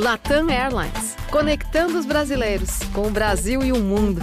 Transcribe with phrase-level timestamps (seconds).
[0.00, 4.22] Latam Airlines, conectando os brasileiros com o Brasil e o mundo.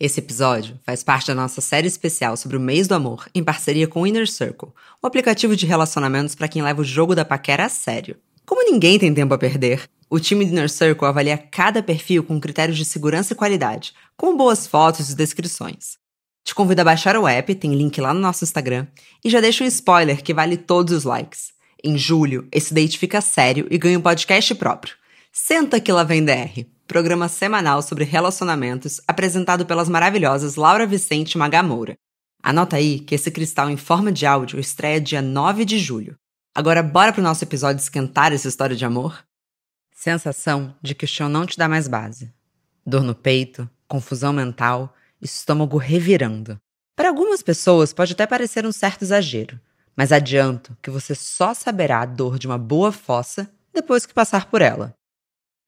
[0.00, 3.86] Esse episódio faz parte da nossa série especial sobre o mês do amor, em parceria
[3.86, 4.70] com o Inner Circle,
[5.00, 8.16] o aplicativo de relacionamentos para quem leva o jogo da paquera a sério.
[8.44, 12.40] Como ninguém tem tempo a perder, o time do Inner Circle avalia cada perfil com
[12.40, 15.96] critérios de segurança e qualidade, com boas fotos e descrições.
[16.44, 18.88] Te convido a baixar o app, tem link lá no nosso Instagram,
[19.24, 21.54] e já deixo um spoiler que vale todos os likes.
[21.82, 24.96] Em julho, esse date fica sério e ganha um podcast próprio.
[25.32, 31.38] Senta que lá vem DR, programa semanal sobre relacionamentos apresentado pelas maravilhosas Laura Vicente e
[31.38, 31.96] Magamoura.
[32.42, 36.16] Anota aí que esse cristal em forma de áudio estreia dia 9 de julho.
[36.54, 39.22] Agora bora pro nosso episódio esquentar essa história de amor?
[39.92, 42.32] Sensação de que o chão não te dá mais base.
[42.86, 46.58] Dor no peito, confusão mental, estômago revirando.
[46.94, 49.60] Para algumas pessoas pode até parecer um certo exagero,
[49.96, 54.50] mas adianto que você só saberá a dor de uma boa fossa depois que passar
[54.50, 54.94] por ela.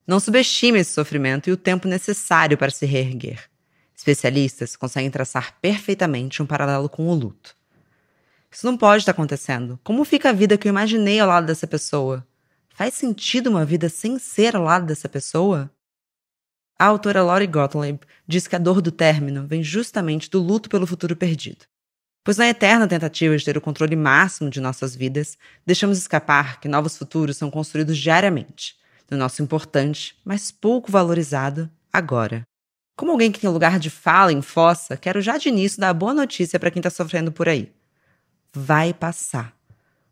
[0.07, 3.49] Não subestime esse sofrimento e o tempo necessário para se reerguer.
[3.97, 7.57] Especialistas conseguem traçar perfeitamente um paralelo com o luto.
[8.51, 9.79] Isso não pode estar acontecendo.
[9.83, 12.27] Como fica a vida que eu imaginei ao lado dessa pessoa?
[12.69, 15.71] Faz sentido uma vida sem ser ao lado dessa pessoa?
[16.79, 20.87] A autora Laurie Gottlieb diz que a dor do término vem justamente do luto pelo
[20.87, 21.67] futuro perdido.
[22.25, 26.69] Pois na eterna tentativa de ter o controle máximo de nossas vidas, deixamos escapar que
[26.69, 28.77] novos futuros são construídos diariamente
[29.11, 32.43] no nosso importante, mas pouco valorizado agora.
[32.97, 35.95] Como alguém que tem lugar de fala em fossa, quero já de início dar a
[35.95, 37.73] boa notícia para quem está sofrendo por aí.
[38.53, 39.57] Vai passar.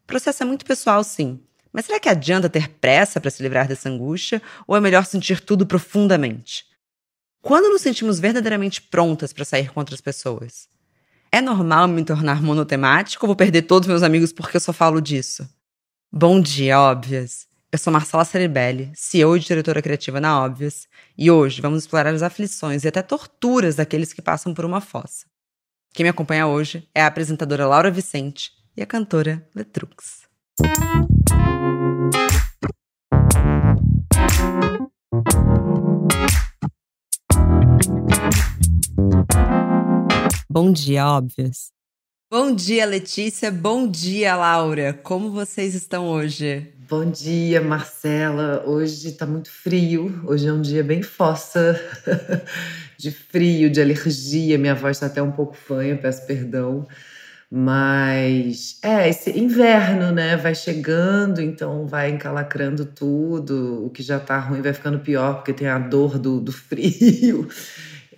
[0.05, 1.41] O processo é muito pessoal, sim.
[1.73, 5.41] Mas será que adianta ter pressa para se livrar dessa angústia ou é melhor sentir
[5.41, 6.65] tudo profundamente?
[7.43, 10.69] Quando nos sentimos verdadeiramente prontas para sair com outras pessoas?
[11.37, 15.03] É normal me tornar monotemático ou vou perder todos meus amigos porque eu só falo
[15.03, 15.47] disso?
[16.11, 17.47] Bom dia, óbvias!
[17.70, 22.23] Eu sou Marcela Ceribelli, CEO e diretora criativa na Óbvias, e hoje vamos explorar as
[22.23, 25.27] aflições e até torturas daqueles que passam por uma fossa.
[25.93, 30.22] Quem me acompanha hoje é a apresentadora Laura Vicente e a cantora Letrux.
[40.56, 41.71] Bom dia, Óbvias.
[42.33, 43.50] Bom dia, Letícia.
[43.50, 44.94] Bom dia, Laura.
[44.94, 46.72] Como vocês estão hoje?
[46.89, 48.65] Bom dia, Marcela.
[48.67, 50.22] Hoje tá muito frio.
[50.27, 51.78] Hoje é um dia bem fossa
[52.97, 54.56] de frio, de alergia.
[54.56, 56.88] Minha voz tá até um pouco fanha, peço perdão.
[57.50, 60.38] Mas é, esse inverno, né?
[60.38, 63.84] Vai chegando, então vai encalacrando tudo.
[63.84, 67.47] O que já tá ruim vai ficando pior, porque tem a dor do, do frio.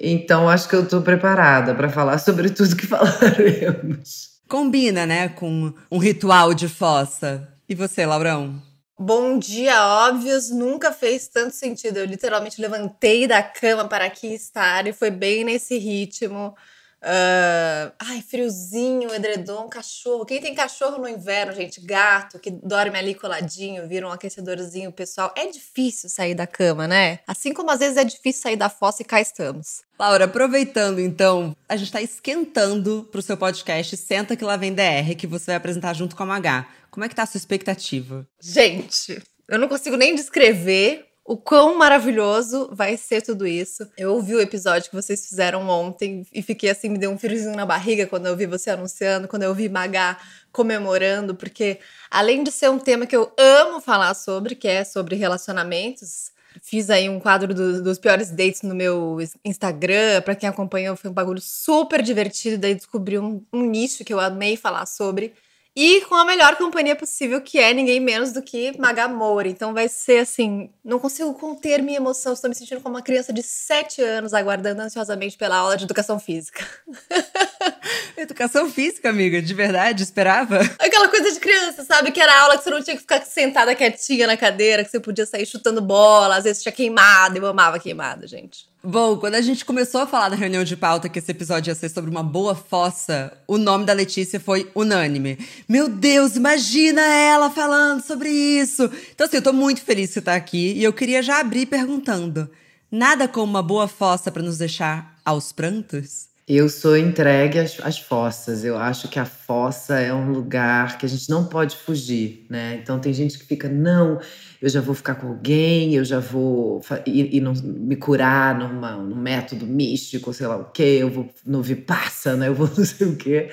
[0.00, 4.38] Então acho que eu tô preparada para falar sobre tudo que falaremos.
[4.48, 7.48] Combina, né, com um ritual de fossa.
[7.68, 8.62] E você, Laurão?
[8.98, 11.98] Bom dia, óbvios, nunca fez tanto sentido.
[11.98, 16.54] Eu literalmente levantei da cama para aqui estar e foi bem nesse ritmo.
[17.00, 20.26] Uh, ai, friozinho, edredom, cachorro.
[20.26, 21.80] Quem tem cachorro no inverno, gente?
[21.80, 25.32] Gato, que dorme ali coladinho, vira um aquecedorzinho pessoal.
[25.36, 27.20] É difícil sair da cama, né?
[27.26, 29.82] Assim como às vezes é difícil sair da fossa e cá estamos.
[29.98, 35.14] Laura, aproveitando então, a gente tá esquentando pro seu podcast Senta que lá vem DR,
[35.16, 36.68] que você vai apresentar junto com a Magá.
[36.90, 38.26] Como é que tá a sua expectativa?
[38.40, 43.86] Gente, eu não consigo nem descrever o quão maravilhoso vai ser tudo isso.
[43.98, 47.54] Eu ouvi o episódio que vocês fizeram ontem e fiquei assim, me deu um friozinho
[47.54, 50.16] na barriga quando eu vi você anunciando, quando eu vi Magá
[50.50, 51.80] comemorando, porque
[52.10, 56.88] além de ser um tema que eu amo falar sobre, que é sobre relacionamentos, fiz
[56.88, 61.14] aí um quadro do, dos piores dates no meu Instagram, para quem acompanhou foi um
[61.14, 65.34] bagulho super divertido, daí descobri um, um nicho que eu amei falar sobre
[65.80, 69.48] e com a melhor companhia possível, que é ninguém menos do que Magamore.
[69.48, 73.32] Então vai ser assim, não consigo conter minha emoção, estou me sentindo como uma criança
[73.32, 76.66] de 7 anos aguardando ansiosamente pela aula de educação física.
[78.18, 80.58] educação física, amiga, de verdade, esperava?
[80.80, 82.10] Aquela coisa de criança, sabe?
[82.10, 84.98] Que era aula que você não tinha que ficar sentada quietinha na cadeira, que você
[84.98, 88.66] podia sair chutando bola, às vezes tinha queimada, eu amava queimada, gente.
[88.90, 91.74] Bom, quando a gente começou a falar na reunião de pauta que esse episódio ia
[91.74, 95.38] ser sobre uma boa fossa, o nome da Letícia foi unânime.
[95.68, 98.90] Meu Deus, imagina ela falando sobre isso!
[99.14, 102.48] Então, assim, eu tô muito feliz que tá aqui e eu queria já abrir perguntando:
[102.90, 106.28] nada como uma boa fossa para nos deixar aos prantos?
[106.48, 108.64] Eu sou entregue às, às, fossas.
[108.64, 112.80] Eu acho que a fossa é um lugar que a gente não pode fugir, né?
[112.82, 114.18] Então tem gente que fica, não,
[114.60, 119.16] eu já vou ficar com alguém, eu já vou ir, ir me curar numa, num
[119.16, 123.16] método místico, sei lá o quê, eu vou no Vipassana, eu vou não sei o
[123.16, 123.50] quê.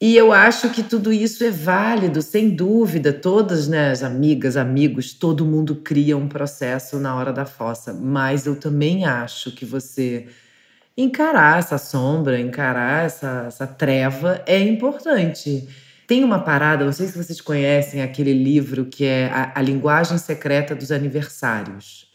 [0.00, 3.12] E eu acho que tudo isso é válido, sem dúvida.
[3.12, 7.92] Todas, né, as amigas, amigos, todo mundo cria um processo na hora da fossa.
[7.92, 10.28] Mas eu também acho que você
[10.96, 15.68] encarar essa sombra, encarar essa, essa treva é importante.
[16.08, 20.16] Tem uma parada, não sei se vocês conhecem aquele livro que é A, a Linguagem
[20.16, 22.08] Secreta dos Aniversários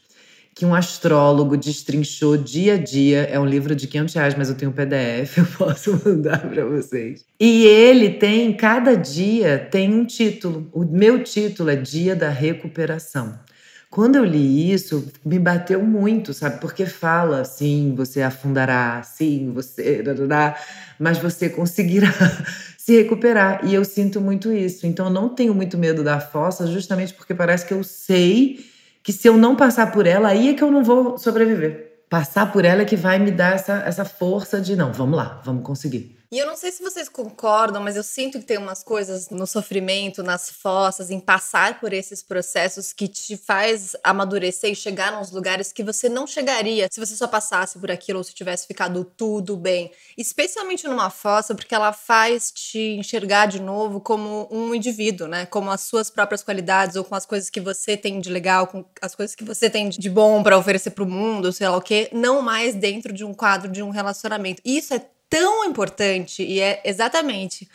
[0.56, 3.24] que um astrólogo destrinchou dia a dia.
[3.31, 6.66] É um livro de 500 reais, mas eu tenho um PDF, eu posso mandar para
[6.66, 7.25] vocês.
[7.40, 10.69] E ele tem, cada dia tem um título.
[10.72, 13.40] O meu título é Dia da Recuperação.
[13.90, 16.60] Quando eu li isso, me bateu muito, sabe?
[16.60, 20.04] Porque fala, sim, você afundará, sim, você.
[21.00, 22.12] Mas você conseguirá
[22.83, 23.62] se recuperar.
[23.63, 24.85] E eu sinto muito isso.
[24.85, 28.59] Então, eu não tenho muito medo da fossa, justamente porque parece que eu sei
[29.01, 32.03] que se eu não passar por ela, aí é que eu não vou sobreviver.
[32.09, 35.41] Passar por ela é que vai me dar essa, essa força de não, vamos lá,
[35.45, 36.18] vamos conseguir.
[36.33, 39.45] E eu não sei se vocês concordam, mas eu sinto que tem umas coisas no
[39.45, 45.30] sofrimento, nas fossas, em passar por esses processos que te faz amadurecer e chegar nos
[45.30, 49.06] lugares que você não chegaria se você só passasse por aquilo ou se tivesse ficado
[49.06, 49.91] tudo bem.
[50.18, 55.45] Especialmente numa fossa, porque ela faz te enxergar de novo como um indivíduo, né?
[55.45, 58.83] Como as suas próprias qualidades ou com as coisas que você tem de legal, com
[59.00, 61.81] as coisas que você tem de bom para oferecer para o mundo, sei lá o
[61.81, 64.59] quê, não mais dentro de um quadro de um relacionamento.
[64.65, 67.68] Isso é tão importante e é exatamente.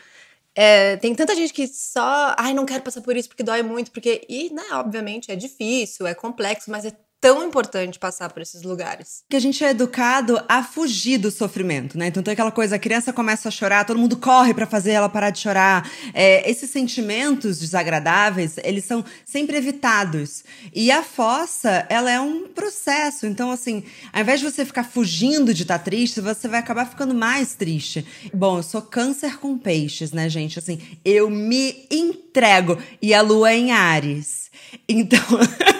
[0.54, 3.90] É, tem tanta gente que só, ai, não quero passar por isso porque dói muito,
[3.90, 8.62] porque, e, né, obviamente é difícil, é complexo, mas é tão importante passar por esses
[8.62, 9.22] lugares.
[9.28, 12.06] Que a gente é educado a fugir do sofrimento, né?
[12.06, 15.08] Então tem aquela coisa, a criança começa a chorar, todo mundo corre para fazer ela
[15.08, 15.90] parar de chorar.
[16.14, 20.44] É, esses sentimentos desagradáveis, eles são sempre evitados.
[20.74, 23.26] E a fossa, ela é um processo.
[23.26, 26.88] Então, assim, ao invés de você ficar fugindo de estar tá triste, você vai acabar
[26.88, 28.06] ficando mais triste.
[28.32, 30.58] Bom, eu sou câncer com peixes, né, gente?
[30.58, 32.78] Assim, eu me entrego.
[33.02, 34.50] E a lua é em Ares.
[34.88, 35.18] Então.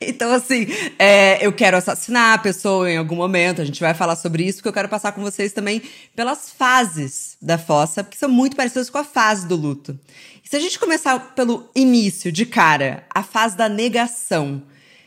[0.00, 0.66] Então, assim,
[0.98, 4.58] é, eu quero assassinar a pessoa em algum momento, a gente vai falar sobre isso,
[4.58, 5.82] porque eu quero passar com vocês também
[6.14, 9.98] pelas fases da fossa, que são muito parecidas com a fase do luto.
[10.44, 14.62] E se a gente começar pelo início, de cara, a fase da negação.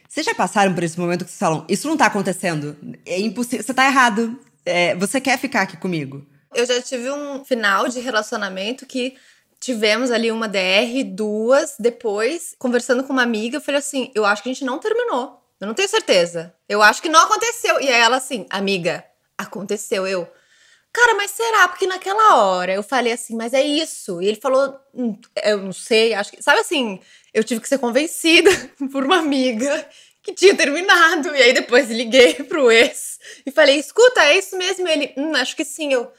[0.10, 3.64] Vocês já passaram por esse momento que vocês falam, isso não tá acontecendo, é impossível,
[3.64, 6.26] você tá errado, é, você quer ficar aqui comigo?
[6.54, 9.16] Eu já tive um final de relacionamento que
[9.62, 11.76] tivemos ali uma DR, duas.
[11.80, 15.40] Depois, conversando com uma amiga, eu falei assim: eu acho que a gente não terminou.
[15.62, 16.54] Eu não tenho certeza.
[16.68, 17.80] Eu acho que não aconteceu.
[17.80, 19.06] E aí ela assim, amiga,
[19.38, 20.08] aconteceu.
[20.08, 20.28] Eu,
[20.92, 21.68] cara, mas será?
[21.68, 24.20] Porque naquela hora eu falei assim, mas é isso.
[24.22, 26.42] E ele falou, hum, eu não sei, acho que.
[26.42, 27.00] Sabe assim,
[27.32, 28.50] eu tive que ser convencida
[28.92, 29.88] por uma amiga
[30.24, 31.36] que tinha terminado.
[31.36, 34.88] E aí depois liguei pro ex e falei, escuta, é isso mesmo?
[34.88, 35.94] E ele, hum, acho que sim.
[35.94, 36.12] Eu,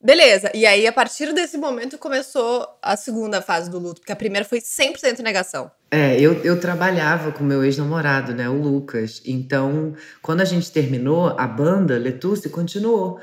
[0.00, 4.16] Beleza, e aí a partir desse momento começou a segunda fase do luto, porque a
[4.16, 5.68] primeira foi 100% negação.
[5.90, 9.20] É, eu, eu trabalhava com meu ex-namorado, né, o Lucas.
[9.26, 13.18] Então, quando a gente terminou, a banda Letusse continuou.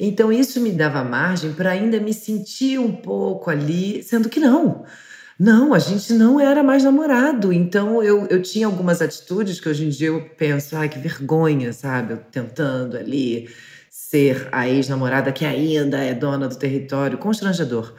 [0.00, 4.84] Então, isso me dava margem para ainda me sentir um pouco ali, sendo que não.
[5.38, 7.52] Não, a gente não era mais namorado.
[7.52, 11.72] Então, eu, eu tinha algumas atitudes que hoje em dia eu penso, ai, que vergonha,
[11.72, 12.14] sabe?
[12.14, 13.48] Eu tentando ali
[14.14, 17.92] ser a ex-namorada que ainda é dona do território, constrangedor.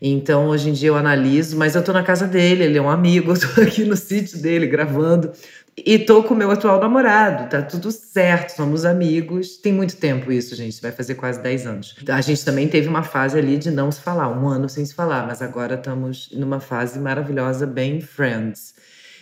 [0.00, 2.88] Então, hoje em dia eu analiso, mas eu tô na casa dele, ele é um
[2.88, 5.30] amigo, eu tô aqui no sítio dele gravando.
[5.76, 9.58] E tô com o meu atual namorado, tá tudo certo, somos amigos.
[9.58, 11.96] Tem muito tempo isso, gente, vai fazer quase 10 anos.
[12.08, 14.94] A gente também teve uma fase ali de não se falar, um ano sem se
[14.94, 18.74] falar, mas agora estamos numa fase maravilhosa, bem friends.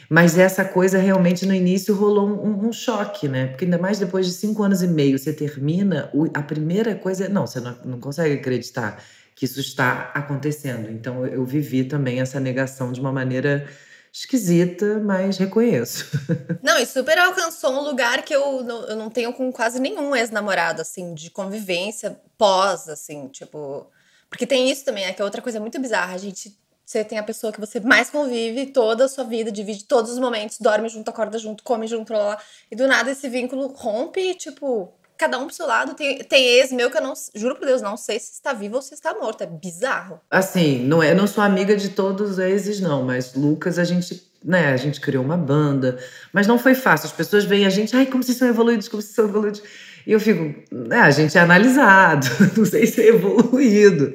[0.08, 3.48] Mas essa coisa realmente no início rolou um, um, choque, né?
[3.48, 7.28] Porque ainda mais depois de cinco anos e meio você termina, a primeira coisa é.
[7.28, 9.02] Não, você não, não consegue acreditar
[9.34, 10.90] que isso está acontecendo.
[10.90, 13.68] Então eu vivi também essa negação de uma maneira
[14.12, 16.06] esquisita, mas reconheço.
[16.62, 20.16] Não, e super alcançou um lugar que eu não, eu não tenho com quase nenhum
[20.16, 23.86] ex-namorado, assim, de convivência pós, assim, tipo.
[24.30, 26.14] Porque tem isso também, é que é outra coisa muito bizarra.
[26.14, 29.84] A gente você tem a pessoa que você mais convive toda a sua vida, divide
[29.86, 32.38] todos os momentos, dorme junto, acorda junto, come junto, lá, lá.
[32.70, 35.94] E do nada esse vínculo rompe tipo, cada um pro seu lado.
[35.94, 38.76] Tem, tem ex meu que eu não, juro por Deus, não sei se está vivo
[38.76, 39.42] ou se está morto.
[39.42, 40.20] É bizarro.
[40.30, 43.84] Assim, não é, eu não sou amiga de todos os exes, não, mas Lucas, a
[43.84, 45.98] gente, né, a gente criou uma banda,
[46.32, 47.06] mas não foi fácil.
[47.06, 49.60] As pessoas veem a gente, ai, como vocês são evoluídos, como vocês são evoluídos.
[50.06, 54.14] E eu fico, né, a gente é analisado, não sei se é evoluído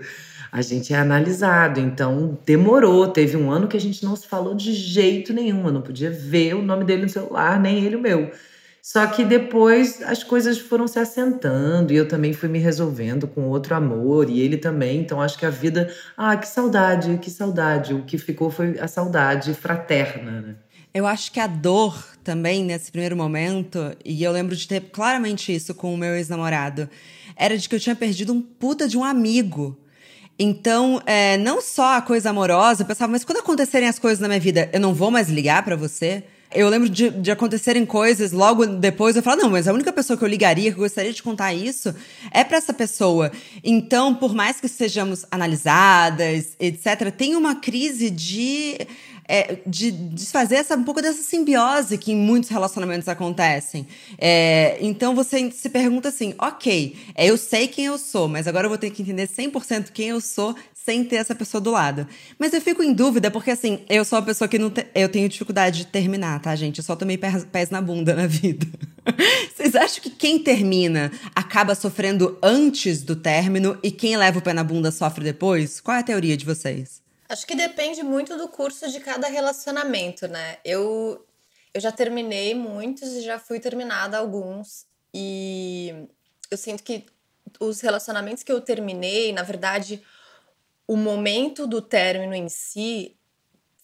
[0.51, 1.79] a gente é analisado.
[1.79, 3.07] Então, demorou.
[3.07, 5.65] Teve um ano que a gente não se falou de jeito nenhum.
[5.65, 8.31] Eu não podia ver o nome dele no celular, nem ele o meu.
[8.81, 13.47] Só que depois as coisas foram se assentando e eu também fui me resolvendo com
[13.47, 14.99] outro amor e ele também.
[14.99, 15.93] Então acho que a vida.
[16.17, 17.93] Ah, que saudade, que saudade.
[17.93, 20.55] O que ficou foi a saudade fraterna, né?
[20.93, 25.55] Eu acho que a dor também, nesse primeiro momento, e eu lembro de ter claramente
[25.55, 26.89] isso com o meu ex-namorado,
[27.37, 29.77] era de que eu tinha perdido um puta de um amigo.
[30.43, 34.27] Então, é, não só a coisa amorosa, eu pensava, mas quando acontecerem as coisas na
[34.27, 36.23] minha vida, eu não vou mais ligar para você?
[36.51, 40.17] Eu lembro de, de, acontecerem coisas logo depois, eu falo, não, mas a única pessoa
[40.17, 41.93] que eu ligaria, que eu gostaria de contar isso,
[42.31, 43.31] é para essa pessoa.
[43.63, 48.79] Então, por mais que sejamos analisadas, etc., tem uma crise de
[49.31, 53.87] é, de desfazer essa, um pouco dessa simbiose que em muitos relacionamentos acontecem.
[54.17, 58.65] É, então você se pergunta assim: ok, é, eu sei quem eu sou, mas agora
[58.65, 62.05] eu vou ter que entender 100% quem eu sou sem ter essa pessoa do lado.
[62.37, 65.07] Mas eu fico em dúvida porque, assim, eu sou uma pessoa que não te, eu
[65.07, 66.79] tenho dificuldade de terminar, tá, gente?
[66.79, 68.67] Eu só tomei pés, na bunda na vida.
[69.55, 74.51] Vocês acham que quem termina acaba sofrendo antes do término e quem leva o pé
[74.51, 75.79] na bunda sofre depois?
[75.79, 77.00] Qual é a teoria de vocês?
[77.31, 80.57] Acho que depende muito do curso de cada relacionamento, né?
[80.65, 81.25] Eu,
[81.73, 84.85] eu já terminei muitos e já fui terminada alguns.
[85.13, 86.09] E
[86.51, 87.05] eu sinto que
[87.57, 90.03] os relacionamentos que eu terminei, na verdade,
[90.85, 93.15] o momento do término em si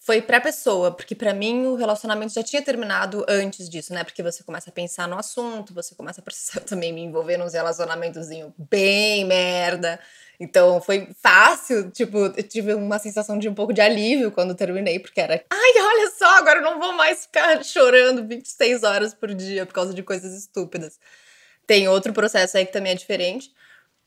[0.08, 4.02] foi pra pessoa, porque para mim o relacionamento já tinha terminado antes disso, né?
[4.02, 6.60] Porque você começa a pensar no assunto, você começa a processar.
[6.64, 10.00] Também me envolver nos relacionamentozinho bem merda.
[10.40, 14.98] Então foi fácil, tipo, eu tive uma sensação de um pouco de alívio quando terminei,
[14.98, 19.34] porque era, ai, olha só, agora eu não vou mais ficar chorando 26 horas por
[19.34, 20.98] dia por causa de coisas estúpidas.
[21.66, 23.52] Tem outro processo aí que também é diferente,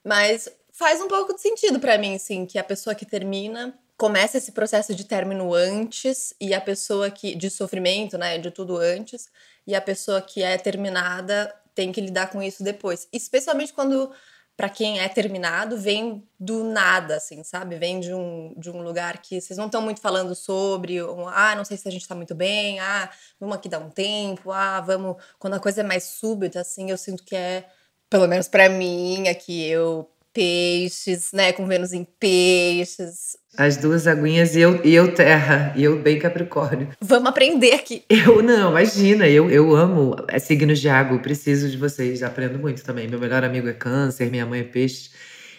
[0.04, 4.40] mas faz um pouco de sentido para mim, sim, que a pessoa que termina começa
[4.40, 9.30] esse processo de término antes e a pessoa que de sofrimento, né, de tudo antes,
[9.68, 14.12] e a pessoa que é terminada tem que lidar com isso depois, especialmente quando
[14.58, 17.76] para quem é terminado, vem do nada, assim, sabe?
[17.76, 21.56] Vem de um, de um lugar que vocês não estão muito falando sobre, um, ah,
[21.56, 23.08] não sei se a gente tá muito bem, ah,
[23.40, 25.18] vamos aqui dar um tempo, ah, vamos.
[25.38, 27.68] Quando a coisa é mais súbita, assim, eu sinto que é,
[28.10, 31.52] pelo menos para mim, aqui eu peixes, né?
[31.52, 33.38] Com Vênus em peixes.
[33.58, 36.90] As duas aguinhas e eu, e eu terra, e eu bem capricórnio.
[37.02, 38.04] Vamos aprender aqui.
[38.10, 42.84] Eu não, imagina, eu, eu amo é, signos de água, preciso de vocês, aprendo muito
[42.84, 43.08] também.
[43.08, 45.10] Meu melhor amigo é câncer, minha mãe é peixe.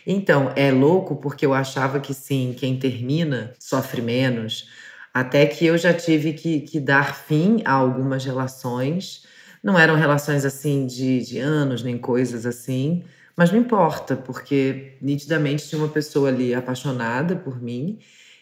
[0.06, 4.68] Então, é louco porque eu achava que sim, quem termina sofre menos,
[5.12, 9.24] até que eu já tive que, que dar fim a algumas relações.
[9.62, 13.04] Não eram relações assim de, de anos, nem coisas assim,
[13.36, 17.98] mas não importa, porque nitidamente tinha uma pessoa ali apaixonada por mim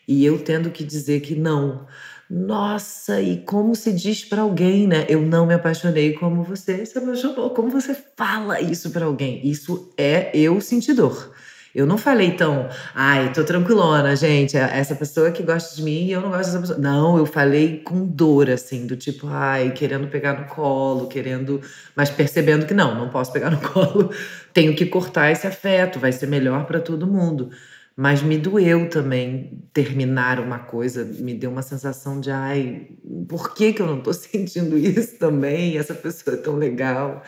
[0.06, 1.86] e eu tendo que dizer que não.
[2.28, 5.04] Nossa, e como se diz para alguém, né?
[5.08, 7.50] Eu não me apaixonei como você se apaixonou.
[7.50, 9.46] Como você fala isso para alguém?
[9.46, 11.32] Isso é eu sentir dor.
[11.74, 14.56] Eu não falei tão, ai, tô tranquilona, gente.
[14.56, 16.78] É essa pessoa que gosta de mim e eu não gosto dessa pessoa.
[16.78, 21.60] Não, eu falei com dor, assim, do tipo, ai, querendo pegar no colo, querendo.
[21.94, 24.10] Mas percebendo que não, não posso pegar no colo.
[24.52, 27.50] Tenho que cortar esse afeto, vai ser melhor para todo mundo.
[27.96, 32.88] Mas me doeu também terminar uma coisa, me deu uma sensação de, ai,
[33.28, 35.78] por que, que eu não tô sentindo isso também?
[35.78, 37.22] Essa pessoa é tão legal.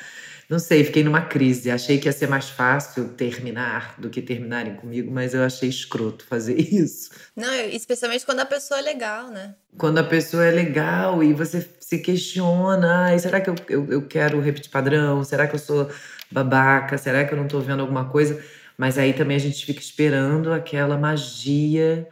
[0.53, 1.71] Não sei, fiquei numa crise.
[1.71, 6.27] Achei que ia ser mais fácil terminar do que terminarem comigo, mas eu achei escroto
[6.27, 7.11] fazer isso.
[7.35, 9.55] Não, especialmente quando a pessoa é legal, né?
[9.79, 14.07] Quando a pessoa é legal e você se questiona, ai, será que eu, eu, eu
[14.07, 15.25] quero repetir padrão?
[15.25, 15.91] Será que eu sou
[16.31, 16.99] babaca?
[16.99, 18.39] Será que eu não tô vendo alguma coisa?
[18.77, 22.07] Mas aí também a gente fica esperando aquela magia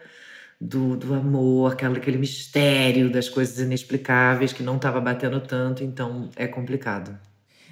[0.58, 6.30] do, do amor, aquela, aquele mistério das coisas inexplicáveis que não estava batendo tanto, então
[6.36, 7.14] é complicado.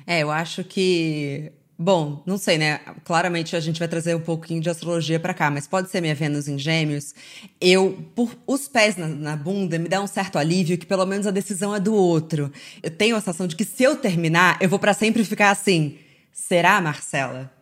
[0.09, 1.53] É, eu acho que.
[1.79, 2.81] Bom, não sei, né?
[3.05, 6.15] Claramente a gente vai trazer um pouquinho de astrologia para cá, mas pode ser minha
[6.15, 7.15] Vênus em Gêmeos.
[7.61, 11.27] Eu, por os pés na, na, bunda, me dá um certo alívio que pelo menos
[11.27, 12.51] a decisão é do outro.
[12.83, 15.99] Eu tenho a sensação de que se eu terminar, eu vou para sempre ficar assim.
[16.33, 17.58] Será, Marcela?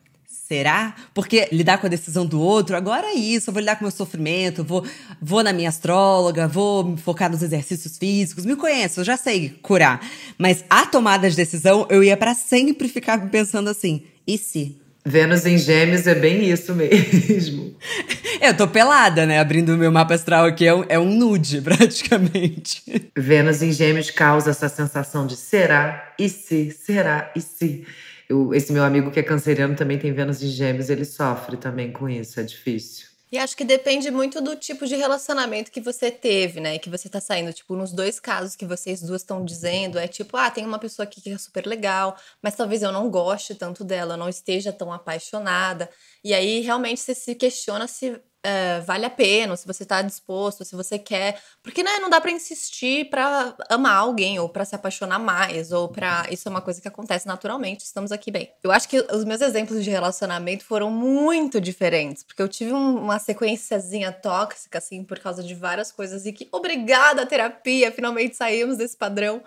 [0.46, 0.94] Será?
[1.12, 3.86] Porque lidar com a decisão do outro, agora é isso, eu vou lidar com o
[3.86, 4.86] meu sofrimento, vou,
[5.20, 9.58] vou na minha astróloga, vou me focar nos exercícios físicos, me conheço, eu já sei
[9.60, 10.00] curar.
[10.38, 14.80] Mas a tomada de decisão, eu ia para sempre ficar pensando assim, e se?
[15.04, 17.76] Vênus em Gêmeos é bem isso mesmo.
[18.40, 19.40] eu tô pelada, né?
[19.40, 22.82] Abrindo o meu mapa astral aqui, é um, é um nude, praticamente.
[23.16, 27.84] Vênus em Gêmeos causa essa sensação de será, e se, será, e se.
[28.28, 31.92] Eu, esse meu amigo que é canceriano também tem Vênus em Gêmeos, ele sofre também
[31.92, 33.16] com isso, é difícil.
[33.30, 36.78] E acho que depende muito do tipo de relacionamento que você teve, né?
[36.78, 37.52] Que você tá saindo.
[37.52, 41.04] Tipo, nos dois casos que vocês duas estão dizendo, é tipo, ah, tem uma pessoa
[41.04, 44.92] aqui que é super legal, mas talvez eu não goste tanto dela, não esteja tão
[44.92, 45.90] apaixonada.
[46.22, 50.64] E aí, realmente, você se questiona se é, vale a pena, se você tá disposto,
[50.64, 51.42] se você quer.
[51.64, 55.88] Porque né, não dá para insistir para amar alguém, ou para se apaixonar mais, ou
[55.88, 58.52] para Isso é uma coisa que acontece naturalmente, estamos aqui bem.
[58.62, 62.98] Eu acho que os meus exemplos de relacionamento foram muito diferentes, porque eu tive um,
[62.98, 68.76] uma sequenciazinha tóxica, assim, por causa de várias coisas, e que, obrigada, terapia, finalmente saímos
[68.76, 69.42] desse padrão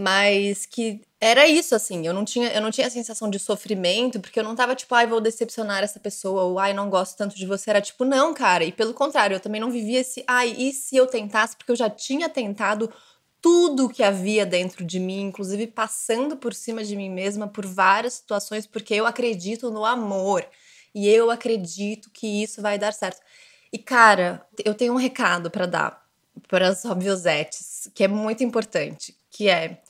[0.00, 4.18] mas que era isso assim, eu não tinha eu não tinha a sensação de sofrimento,
[4.18, 7.36] porque eu não tava tipo, ai, vou decepcionar essa pessoa ou ai, não gosto tanto
[7.36, 10.54] de você, era tipo, não, cara, e pelo contrário, eu também não vivia esse, ai,
[10.58, 12.90] e se eu tentasse, porque eu já tinha tentado
[13.42, 18.14] tudo que havia dentro de mim, inclusive passando por cima de mim mesma por várias
[18.14, 20.46] situações, porque eu acredito no amor
[20.94, 23.20] e eu acredito que isso vai dar certo.
[23.72, 26.00] E cara, eu tenho um recado para dar
[26.48, 29.80] para as obviosetes, que é muito importante que é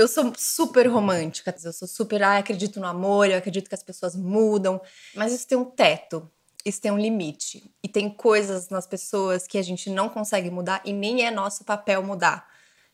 [0.00, 3.82] eu sou super romântica, eu sou super, ah, acredito no amor, eu acredito que as
[3.82, 4.80] pessoas mudam,
[5.14, 6.28] mas isso tem um teto,
[6.64, 7.70] isso tem um limite.
[7.82, 11.64] E tem coisas nas pessoas que a gente não consegue mudar e nem é nosso
[11.64, 12.48] papel mudar.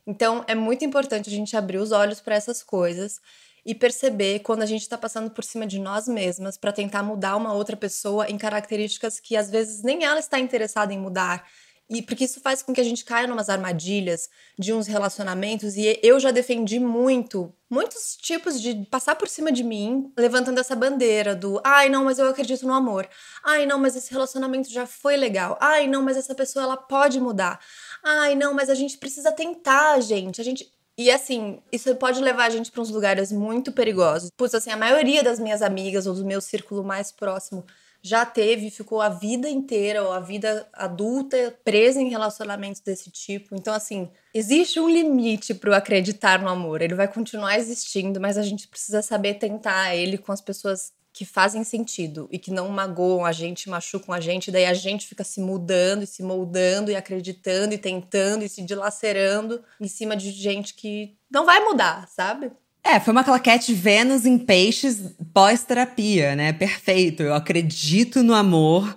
[0.06, 3.20] Então é muito importante a gente abrir os olhos para essas coisas
[3.64, 7.36] e perceber quando a gente está passando por cima de nós mesmas para tentar mudar
[7.36, 11.44] uma outra pessoa em características que às vezes nem ela está interessada em mudar
[11.88, 14.28] e porque isso faz com que a gente caia numas armadilhas
[14.58, 15.76] de uns relacionamentos.
[15.76, 20.74] E eu já defendi muito, muitos tipos de passar por cima de mim, levantando essa
[20.74, 23.08] bandeira do ai, não, mas eu acredito no amor.
[23.44, 25.56] Ai, não, mas esse relacionamento já foi legal.
[25.60, 27.60] Ai, não, mas essa pessoa ela pode mudar.
[28.02, 30.40] Ai, não, mas a gente precisa tentar, gente.
[30.40, 30.75] A gente.
[30.98, 34.30] E assim, isso pode levar a gente para uns lugares muito perigosos.
[34.36, 37.64] Pois assim, a maioria das minhas amigas ou do meu círculo mais próximo
[38.02, 43.54] já teve, ficou a vida inteira ou a vida adulta presa em relacionamentos desse tipo.
[43.54, 46.80] Então, assim, existe um limite para o acreditar no amor.
[46.80, 51.25] Ele vai continuar existindo, mas a gente precisa saber tentar ele com as pessoas que
[51.25, 55.25] fazem sentido e que não magoam a gente, machucam a gente, daí a gente fica
[55.25, 60.30] se mudando e se moldando e acreditando e tentando e se dilacerando em cima de
[60.30, 62.52] gente que não vai mudar, sabe?
[62.85, 66.52] É, foi uma claquete Vênus em peixes pós-terapia, né?
[66.52, 67.23] Perfeito.
[67.23, 68.95] Eu acredito no amor,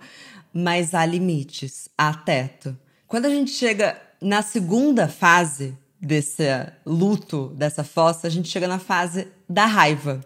[0.54, 2.78] mas há limites, há teto.
[3.08, 6.44] Quando a gente chega na segunda fase desse
[6.86, 10.22] luto, dessa fossa, a gente chega na fase da raiva.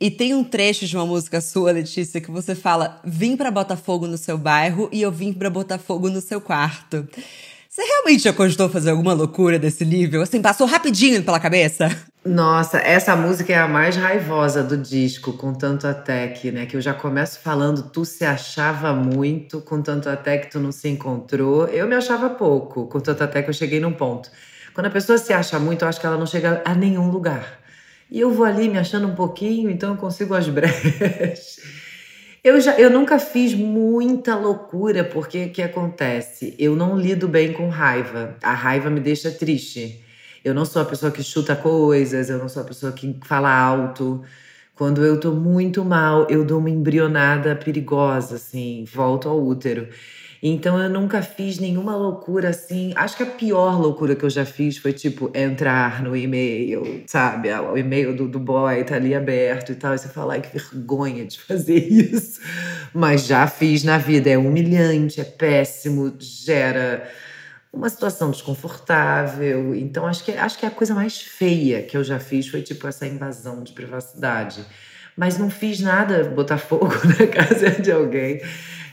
[0.00, 3.76] E tem um trecho de uma música sua, Letícia, que você fala: "Vim para botar
[3.76, 7.08] fogo no seu bairro e eu vim para botar fogo no seu quarto".
[7.68, 10.22] Você realmente já cogitou fazer alguma loucura desse nível?
[10.22, 11.94] Assim, passou rapidinho pela cabeça?
[12.24, 16.64] Nossa, essa música é a mais raivosa do disco, com tanto até que, né?
[16.64, 20.72] Que eu já começo falando, tu se achava muito, com tanto até que tu não
[20.72, 21.66] se encontrou.
[21.68, 24.30] Eu me achava pouco, com tanto até que eu cheguei num ponto.
[24.76, 27.60] Quando a pessoa se acha muito, eu acho que ela não chega a nenhum lugar.
[28.10, 31.58] E eu vou ali me achando um pouquinho, então eu consigo as brechas.
[32.44, 36.54] Eu, já, eu nunca fiz muita loucura, porque o que acontece?
[36.58, 38.36] Eu não lido bem com raiva.
[38.42, 40.04] A raiva me deixa triste.
[40.44, 43.50] Eu não sou a pessoa que chuta coisas, eu não sou a pessoa que fala
[43.50, 44.22] alto.
[44.74, 49.88] Quando eu tô muito mal, eu dou uma embrionada perigosa, assim, volto ao útero.
[50.48, 52.92] Então eu nunca fiz nenhuma loucura assim.
[52.94, 57.52] Acho que a pior loucura que eu já fiz foi tipo entrar no e-mail, sabe?
[57.52, 59.92] O e-mail do, do boy tá ali aberto e tal.
[59.92, 62.40] E você fala, ai, que vergonha de fazer isso.
[62.94, 64.30] Mas já fiz na vida.
[64.30, 67.10] É humilhante, é péssimo, gera
[67.72, 69.74] uma situação desconfortável.
[69.74, 72.86] Então acho que, acho que a coisa mais feia que eu já fiz foi tipo
[72.86, 74.64] essa invasão de privacidade.
[75.16, 78.40] Mas não fiz nada botar fogo na casa de alguém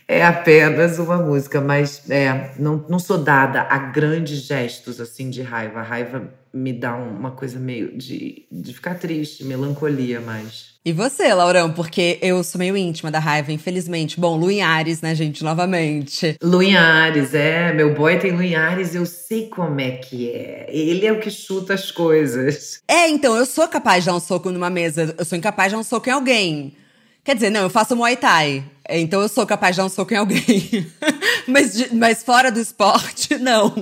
[0.07, 5.41] é apenas uma música, mas é, não, não sou dada a grandes gestos assim de
[5.41, 5.79] raiva.
[5.79, 10.73] A raiva me dá uma coisa meio de, de ficar triste, melancolia mais.
[10.85, 11.71] E você, Laurão?
[11.71, 14.19] Porque eu sou meio íntima da raiva, infelizmente.
[14.19, 16.35] Bom, Lu Ares, né, gente, novamente.
[16.43, 17.71] Lu Ares, é.
[17.71, 20.65] Meu boy tem Lu Ares, eu sei como é que é.
[20.67, 22.81] Ele é o que chuta as coisas.
[22.85, 25.15] É, então, eu sou capaz de dar um soco numa mesa.
[25.17, 26.75] Eu sou incapaz de dar um soco em alguém.
[27.23, 28.65] Quer dizer, não, eu faço Muay Thai.
[28.89, 30.91] Então eu sou capaz de dar um soco em alguém.
[31.48, 33.74] mas, mas fora do esporte, não.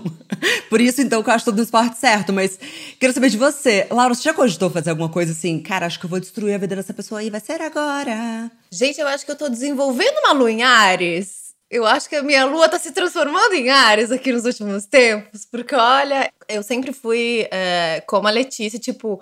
[0.69, 2.31] Por isso, então, que eu acho todo o esporte certo.
[2.31, 2.59] Mas
[2.99, 3.87] quero saber de você.
[3.89, 5.59] Laura, você já cogitou fazer alguma coisa assim?
[5.59, 8.51] Cara, acho que eu vou destruir a vida dessa pessoa aí, vai ser agora.
[8.71, 11.41] Gente, eu acho que eu tô desenvolvendo uma lua em Ares.
[11.69, 15.45] Eu acho que a minha lua tá se transformando em Ares aqui nos últimos tempos.
[15.45, 19.21] Porque, olha, eu sempre fui é, como a Letícia, tipo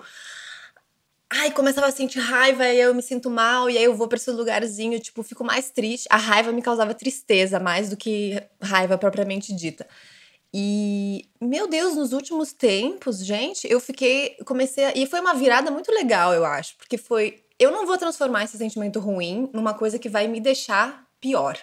[1.32, 4.16] ai, começava a sentir raiva e eu me sinto mal, e aí eu vou pra
[4.16, 6.06] esse lugarzinho, tipo, fico mais triste.
[6.10, 9.86] A raiva me causava tristeza mais do que raiva propriamente dita.
[10.52, 15.70] E, meu Deus, nos últimos tempos, gente, eu fiquei, comecei, a, e foi uma virada
[15.70, 19.98] muito legal, eu acho, porque foi, eu não vou transformar esse sentimento ruim numa coisa
[19.98, 21.56] que vai me deixar pior.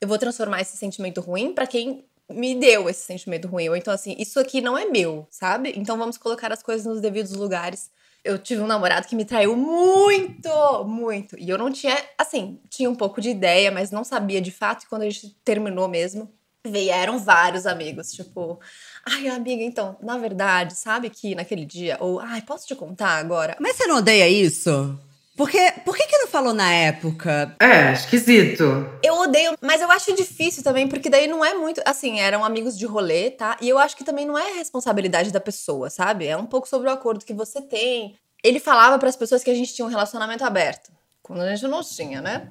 [0.00, 3.68] Eu vou transformar esse sentimento ruim para quem me deu esse sentimento ruim.
[3.68, 5.72] Ou então, assim, isso aqui não é meu, sabe?
[5.76, 7.90] Então vamos colocar as coisas nos devidos lugares.
[8.22, 11.38] Eu tive um namorado que me traiu muito, muito.
[11.38, 14.84] E eu não tinha, assim, tinha um pouco de ideia, mas não sabia de fato.
[14.84, 16.30] E quando a gente terminou mesmo,
[16.66, 18.60] vieram vários amigos, tipo,
[19.06, 23.56] ai, amiga, então, na verdade, sabe que naquele dia, ou, ai, posso te contar agora?
[23.58, 24.98] Mas você não odeia isso?
[25.40, 27.56] Porque, por que que não falou na época?
[27.58, 28.62] É, esquisito.
[29.02, 31.80] Eu odeio, mas eu acho difícil também, porque daí não é muito.
[31.86, 33.56] Assim, eram amigos de rolê, tá?
[33.58, 36.26] E eu acho que também não é responsabilidade da pessoa, sabe?
[36.26, 38.18] É um pouco sobre o acordo que você tem.
[38.44, 41.66] Ele falava para as pessoas que a gente tinha um relacionamento aberto, quando a gente
[41.66, 42.46] não tinha, né?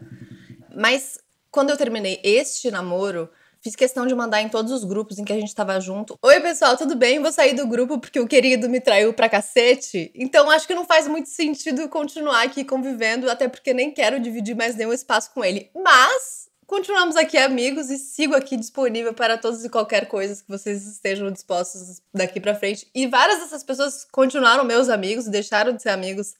[0.75, 1.19] Mas
[1.51, 3.29] quando eu terminei este namoro,
[3.61, 6.17] Fiz questão de mandar em todos os grupos em que a gente tava junto.
[6.21, 7.19] Oi, pessoal, tudo bem?
[7.19, 10.11] Vou sair do grupo porque o querido me traiu pra cacete.
[10.15, 14.55] Então acho que não faz muito sentido continuar aqui convivendo, até porque nem quero dividir
[14.55, 15.69] mais nenhum espaço com ele.
[15.75, 20.87] Mas continuamos aqui amigos e sigo aqui disponível para todos e qualquer coisa que vocês
[20.87, 22.89] estejam dispostos daqui para frente.
[22.95, 26.33] E várias dessas pessoas continuaram meus amigos, deixaram de ser amigos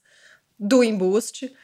[0.58, 1.54] do embuste.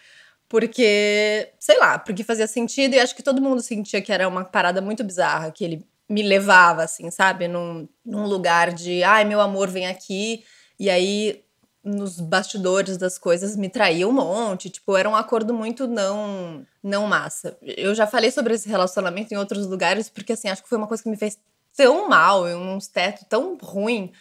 [0.49, 4.45] Porque, sei lá, porque fazia sentido e acho que todo mundo sentia que era uma
[4.45, 7.49] parada muito bizarra, que ele me levava, assim, sabe?
[7.49, 10.45] Num, num lugar de, ai, meu amor, vem aqui.
[10.79, 11.43] E aí,
[11.83, 14.71] nos bastidores das coisas, me traía um monte.
[14.71, 17.59] Tipo, era um acordo muito não, não massa.
[17.61, 20.87] Eu já falei sobre esse relacionamento em outros lugares, porque, assim, acho que foi uma
[20.87, 21.39] coisa que me fez
[21.77, 24.13] tão mal, em uns teto tão ruim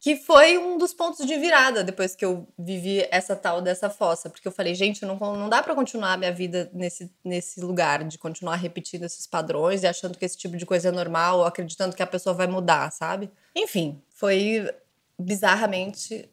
[0.00, 4.30] que foi um dos pontos de virada depois que eu vivi essa tal dessa fossa,
[4.30, 8.02] porque eu falei, gente, não, não dá para continuar a minha vida nesse, nesse lugar,
[8.04, 11.44] de continuar repetindo esses padrões e achando que esse tipo de coisa é normal, ou
[11.44, 13.30] acreditando que a pessoa vai mudar, sabe?
[13.54, 14.70] Enfim, foi
[15.18, 16.30] bizarramente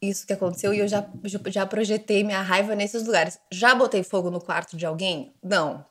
[0.00, 1.08] isso que aconteceu e eu já,
[1.46, 3.40] já projetei minha raiva nesses lugares.
[3.50, 5.32] Já botei fogo no quarto de alguém?
[5.42, 5.82] Não.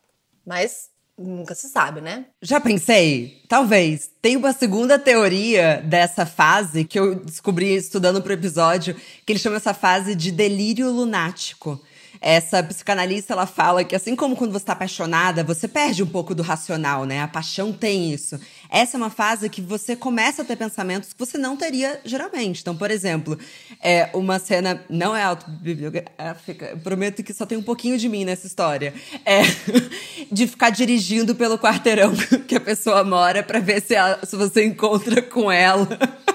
[0.45, 2.25] Mas Nunca se sabe, né?
[2.41, 3.41] Já pensei?
[3.47, 4.09] Talvez.
[4.21, 9.55] Tem uma segunda teoria dessa fase que eu descobri estudando pro episódio, que ele chama
[9.55, 11.81] essa fase de delírio lunático.
[12.27, 16.33] Essa psicanalista, ela fala que assim como quando você está apaixonada, você perde um pouco
[16.33, 17.21] do racional, né?
[17.21, 18.39] A paixão tem isso.
[18.67, 22.61] Essa é uma fase que você começa a ter pensamentos que você não teria geralmente.
[22.61, 23.37] Então, por exemplo,
[23.79, 28.47] é uma cena não é autobiográfica, prometo que só tem um pouquinho de mim nessa
[28.47, 28.91] história.
[29.23, 29.41] É
[30.31, 32.11] de ficar dirigindo pelo quarteirão
[32.47, 35.87] que a pessoa mora para ver se, ela, se você encontra com ela.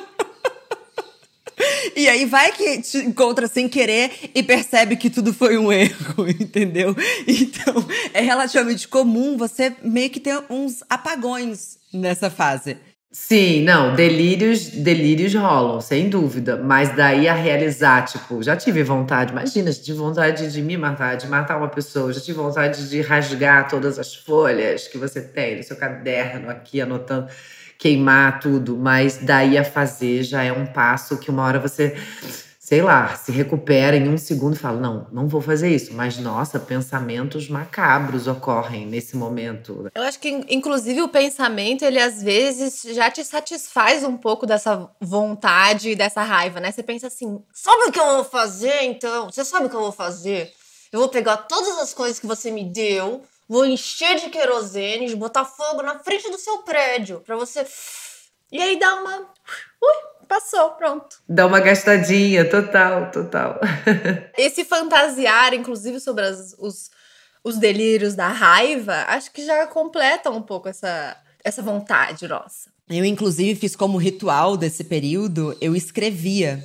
[1.96, 6.28] E aí vai que te encontra sem querer e percebe que tudo foi um erro,
[6.40, 6.94] entendeu?
[7.26, 7.74] Então,
[8.12, 12.76] é relativamente comum você meio que ter uns apagões nessa fase.
[13.12, 16.56] Sim, não, delírios, delírios rolam, sem dúvida.
[16.56, 21.16] Mas daí a realizar, tipo, já tive vontade, imagina, já tive vontade de me matar,
[21.16, 25.56] de matar uma pessoa, já tive vontade de rasgar todas as folhas que você tem
[25.56, 27.28] no seu caderno aqui, anotando
[27.80, 31.96] queimar tudo, mas daí a fazer já é um passo que uma hora você,
[32.58, 35.94] sei lá, se recupera em um segundo e fala: não, não vou fazer isso.
[35.94, 39.90] Mas nossa, pensamentos macabros ocorrem nesse momento.
[39.94, 44.86] Eu acho que, inclusive, o pensamento, ele às vezes já te satisfaz um pouco dessa
[45.00, 46.70] vontade e dessa raiva, né?
[46.70, 49.30] Você pensa assim: sabe o que eu vou fazer então?
[49.30, 50.52] Você sabe o que eu vou fazer?
[50.92, 55.44] Eu vou pegar todas as coisas que você me deu, vou encher de querosene, botar
[55.44, 57.66] fogo na frente do seu prédio, para você.
[58.52, 59.18] E aí dá uma.
[59.18, 61.20] Ui, passou, pronto.
[61.28, 63.58] Dá uma gastadinha, total, total.
[64.38, 66.92] Esse fantasiar, inclusive, sobre as, os,
[67.42, 72.70] os delírios da raiva, acho que já completa um pouco essa, essa vontade nossa.
[72.88, 76.64] Eu, inclusive, fiz como ritual desse período, eu escrevia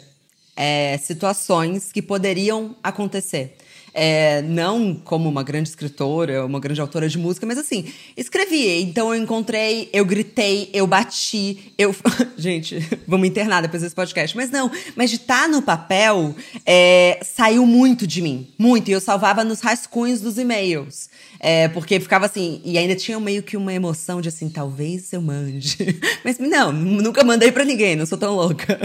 [0.55, 3.57] é, situações que poderiam acontecer.
[3.97, 7.85] É, não como uma grande escritora, uma grande autora de música, mas assim,
[8.17, 8.81] escrevi.
[8.81, 11.95] Então eu encontrei, eu gritei, eu bati, eu.
[12.37, 12.77] Gente,
[13.07, 14.35] vamos internar depois desse podcast.
[14.35, 18.49] Mas não, mas de estar tá no papel, é, saiu muito de mim.
[18.57, 18.89] Muito.
[18.89, 21.09] E eu salvava nos rascunhos dos e-mails.
[21.39, 25.21] É, porque ficava assim, e ainda tinha meio que uma emoção de assim, talvez eu
[25.21, 25.77] mande.
[26.25, 28.77] Mas não, nunca mandei para ninguém, não sou tão louca.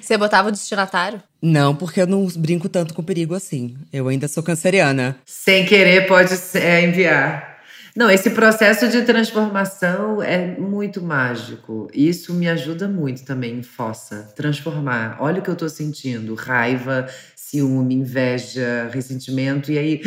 [0.00, 1.22] Você botava o destinatário?
[1.46, 3.76] Não, porque eu não brinco tanto com perigo assim.
[3.92, 5.14] Eu ainda sou canceriana.
[5.26, 7.58] Sem querer pode é, enviar.
[7.94, 11.86] Não, esse processo de transformação é muito mágico.
[11.92, 14.32] Isso me ajuda muito também em fossa.
[14.34, 15.18] Transformar.
[15.20, 19.70] Olha o que eu tô sentindo: raiva, ciúme, inveja, ressentimento.
[19.70, 20.00] E aí,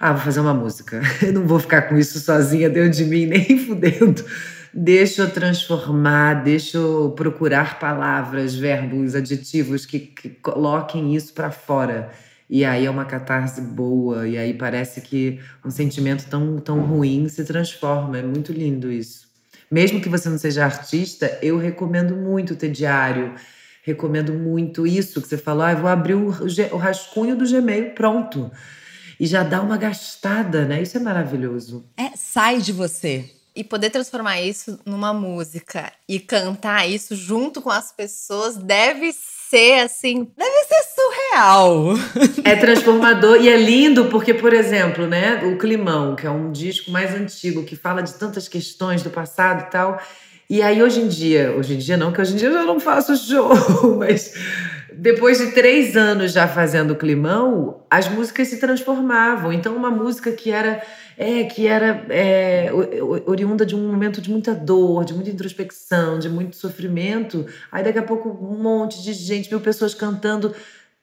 [0.00, 1.00] ah, vou fazer uma música.
[1.22, 4.24] Eu não vou ficar com isso sozinha dentro de mim, nem fudendo.
[4.74, 12.10] Deixa eu transformar, deixa eu procurar palavras, verbos, adjetivos que, que coloquem isso para fora.
[12.48, 17.28] E aí é uma catarse boa, e aí parece que um sentimento tão, tão ruim
[17.28, 18.18] se transforma.
[18.18, 19.28] É muito lindo isso.
[19.70, 23.34] Mesmo que você não seja artista, eu recomendo muito ter diário.
[23.82, 25.64] Recomendo muito isso que você falou.
[25.64, 28.50] Ah, vou abrir o, o rascunho do Gmail, pronto.
[29.18, 30.82] E já dá uma gastada, né?
[30.82, 31.86] Isso é maravilhoso.
[31.96, 33.41] É, sai de você.
[33.54, 39.80] E poder transformar isso numa música e cantar isso junto com as pessoas deve ser
[39.80, 40.26] assim.
[40.36, 41.94] Deve ser surreal.
[42.44, 46.90] É transformador e é lindo porque, por exemplo, né, o Climão, que é um disco
[46.90, 50.00] mais antigo que fala de tantas questões do passado e tal.
[50.48, 52.64] E aí hoje em dia, hoje em dia não, que hoje em dia eu já
[52.64, 53.50] não faço show,
[53.98, 54.32] mas
[54.96, 59.52] depois de três anos já fazendo Climão, as músicas se transformavam.
[59.52, 60.82] Então uma música que era
[61.16, 62.70] é, que era é,
[63.26, 67.46] oriunda de um momento de muita dor, de muita introspecção, de muito sofrimento.
[67.70, 70.54] Aí daqui a pouco um monte de gente, mil pessoas cantando,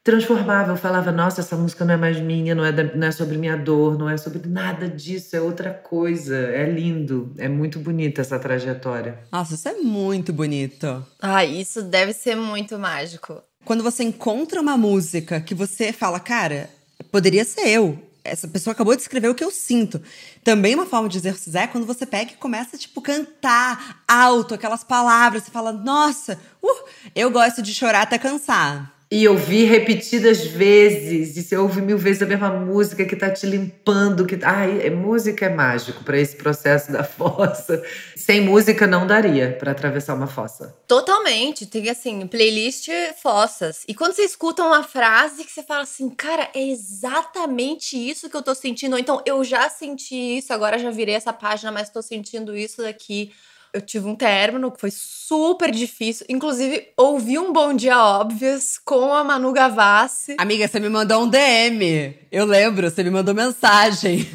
[0.04, 0.72] transformava.
[0.72, 3.38] Eu falava, nossa, essa música não é mais minha, não é, da, não é sobre
[3.38, 6.36] minha dor, não é sobre nada disso, é outra coisa.
[6.36, 9.20] É lindo, é muito bonita essa trajetória.
[9.32, 11.06] Nossa, isso é muito bonito.
[11.22, 13.42] Ah, isso deve ser muito mágico.
[13.66, 16.70] Quando você encontra uma música que você fala, cara,
[17.12, 20.02] poderia ser eu essa pessoa acabou de escrever o que eu sinto.
[20.44, 24.84] Também uma forma de exercitar é quando você pega e começa, tipo, cantar alto aquelas
[24.84, 25.44] palavras.
[25.44, 28.94] Você fala, nossa, uh, eu gosto de chorar até cansar.
[29.12, 33.44] E ouvir repetidas vezes, e você ouve mil vezes a mesma música que tá te
[33.48, 37.84] limpando, que ai, é, música é mágico para esse processo da fossa.
[38.16, 40.78] Sem música não daria para atravessar uma fossa.
[40.88, 42.88] Totalmente, tem assim, playlist
[43.20, 43.84] fossas.
[43.88, 48.38] E quando você escuta uma frase que você fala assim, cara, é exatamente isso que
[48.38, 51.90] eu tô sentindo, ou então eu já senti isso, agora já virei essa página, mas
[51.90, 53.32] tô sentindo isso daqui
[53.74, 56.26] eu tive um término que foi super difícil.
[56.30, 60.36] Inclusive, ouvi um Bom Dia Óbvias com a Manu Gavassi.
[60.38, 62.18] Amiga, você me mandou um DM.
[62.32, 64.28] Eu lembro, você me mandou mensagem.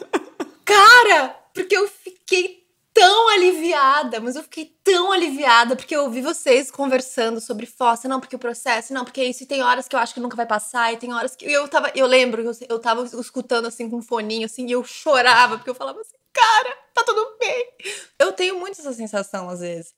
[0.64, 2.60] Cara, porque eu fiquei
[2.92, 8.18] tão aliviada, mas eu fiquei tão aliviada porque eu ouvi vocês conversando sobre fossa, não,
[8.18, 10.46] porque o processo, não, porque isso, e tem horas que eu acho que nunca vai
[10.46, 13.88] passar, e tem horas que eu tava, eu lembro que eu, eu tava escutando assim
[13.88, 17.72] com um foninho assim, e eu chorava porque eu falava assim, cara, tá tudo bem.
[18.18, 19.94] Eu tenho muito essa sensação, às vezes,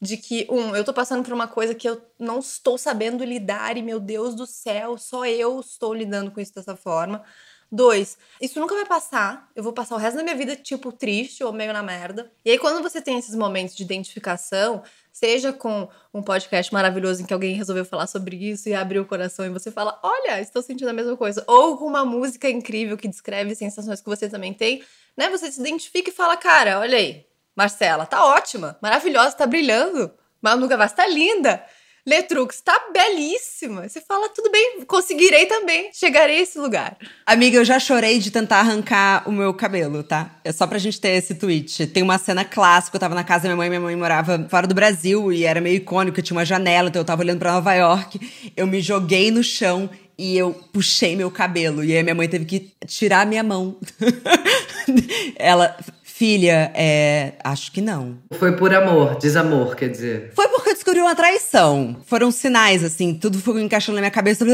[0.00, 3.76] de que, um, eu tô passando por uma coisa que eu não estou sabendo lidar
[3.76, 7.24] e, meu Deus do céu, só eu estou lidando com isso dessa forma.
[7.70, 9.50] Dois, isso nunca vai passar.
[9.54, 12.30] Eu vou passar o resto da minha vida, tipo, triste ou meio na merda.
[12.44, 14.82] E aí, quando você tem esses momentos de identificação,
[15.16, 19.06] seja com um podcast maravilhoso em que alguém resolveu falar sobre isso e abriu o
[19.06, 21.42] coração e você fala, olha, estou sentindo a mesma coisa.
[21.46, 24.82] Ou com uma música incrível que descreve sensações que você também tem,
[25.16, 25.30] né?
[25.30, 27.24] Você se identifica e fala, cara, olha aí,
[27.56, 30.12] Marcela, tá ótima, maravilhosa, tá brilhando.
[30.42, 31.64] Manu Gavassi tá linda.
[32.06, 33.88] Letrux tá belíssima.
[33.88, 36.96] Você fala, tudo bem, conseguirei também, chegarei a esse lugar.
[37.26, 40.38] Amiga, eu já chorei de tentar arrancar o meu cabelo, tá?
[40.44, 41.88] É só pra gente ter esse tweet.
[41.88, 44.68] Tem uma cena clássica, eu tava na casa da minha mãe, minha mãe morava fora
[44.68, 47.74] do Brasil e era meio icônico, tinha uma janela, então eu tava olhando pra Nova
[47.74, 48.20] York.
[48.56, 51.84] Eu me joguei no chão e eu puxei meu cabelo.
[51.84, 53.76] E aí minha mãe teve que tirar a minha mão.
[55.36, 55.76] Ela,
[56.16, 58.16] filha, é, acho que não.
[58.38, 60.32] Foi por amor, desamor, quer dizer.
[60.34, 61.94] Foi porque eu descobri uma traição.
[62.06, 64.46] Foram sinais, assim, tudo foi encaixando na minha cabeça.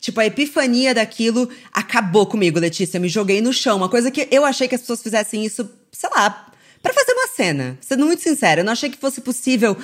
[0.00, 2.96] Tipo, a epifania daquilo acabou comigo, Letícia.
[2.96, 3.76] Eu me joguei no chão.
[3.76, 6.48] Uma coisa que eu achei que as pessoas fizessem isso, sei lá,
[6.82, 7.78] para fazer uma cena.
[7.80, 9.76] Sendo muito sincera, eu não achei que fosse possível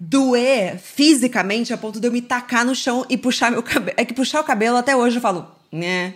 [0.00, 3.94] doer fisicamente a ponto de eu me tacar no chão e puxar meu cabelo.
[3.96, 6.14] É que puxar o cabelo até hoje eu falo, né?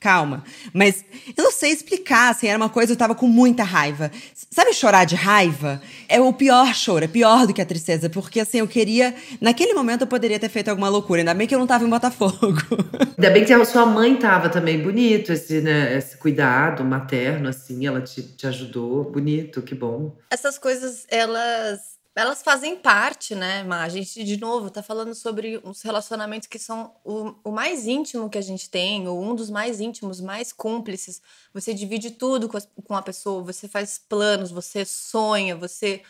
[0.00, 0.44] Calma.
[0.72, 1.04] Mas
[1.36, 4.12] eu não sei explicar, assim, era uma coisa, eu tava com muita raiva.
[4.48, 5.82] Sabe chorar de raiva?
[6.08, 9.12] É o pior choro, é pior do que a tristeza, porque assim, eu queria.
[9.40, 11.88] Naquele momento eu poderia ter feito alguma loucura, ainda bem que eu não tava em
[11.88, 12.38] Botafogo.
[13.18, 17.84] Ainda bem que a sua mãe tava também bonito, esse, né, esse cuidado materno, assim,
[17.84, 19.10] ela te, te ajudou.
[19.10, 20.16] Bonito, que bom.
[20.30, 23.84] Essas coisas, elas elas fazem parte, né, Má?
[23.84, 28.28] A gente, de novo, tá falando sobre os relacionamentos que são o, o, mais íntimo
[28.28, 31.22] que a gente tem, ou um dos mais íntimos, mais cúmplices.
[31.54, 36.02] Você divide tudo com a, com a pessoa, você faz planos, você sonha, você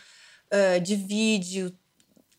[0.51, 1.71] uh, divide.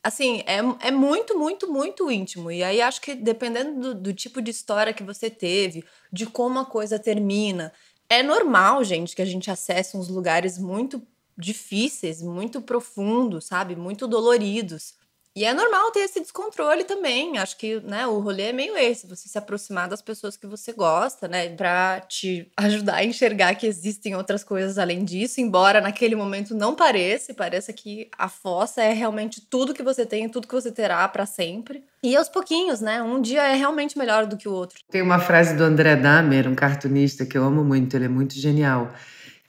[0.03, 2.51] Assim, é, é muito, muito, muito íntimo.
[2.51, 6.59] E aí acho que dependendo do, do tipo de história que você teve, de como
[6.59, 7.73] a coisa termina,
[8.09, 11.01] É normal, gente, que a gente acesse uns lugares muito
[11.41, 13.75] difíceis, muito profundos, sabe?
[13.75, 14.95] Muito doloridos.
[15.35, 17.39] E é normal ter esse descontrole também.
[17.39, 20.73] Acho que, né, o rolê é meio esse, você se aproximar das pessoas que você
[20.73, 26.17] gosta, né, para te ajudar a enxergar que existem outras coisas além disso, embora naquele
[26.17, 30.55] momento não pareça, pareça que a fossa é realmente tudo que você tem, tudo que
[30.55, 31.85] você terá para sempre.
[32.03, 33.01] E aos pouquinhos, né?
[33.01, 34.81] Um dia é realmente melhor do que o outro.
[34.91, 38.35] Tem uma frase do André Dahmer, um cartunista que eu amo muito, ele é muito
[38.35, 38.93] genial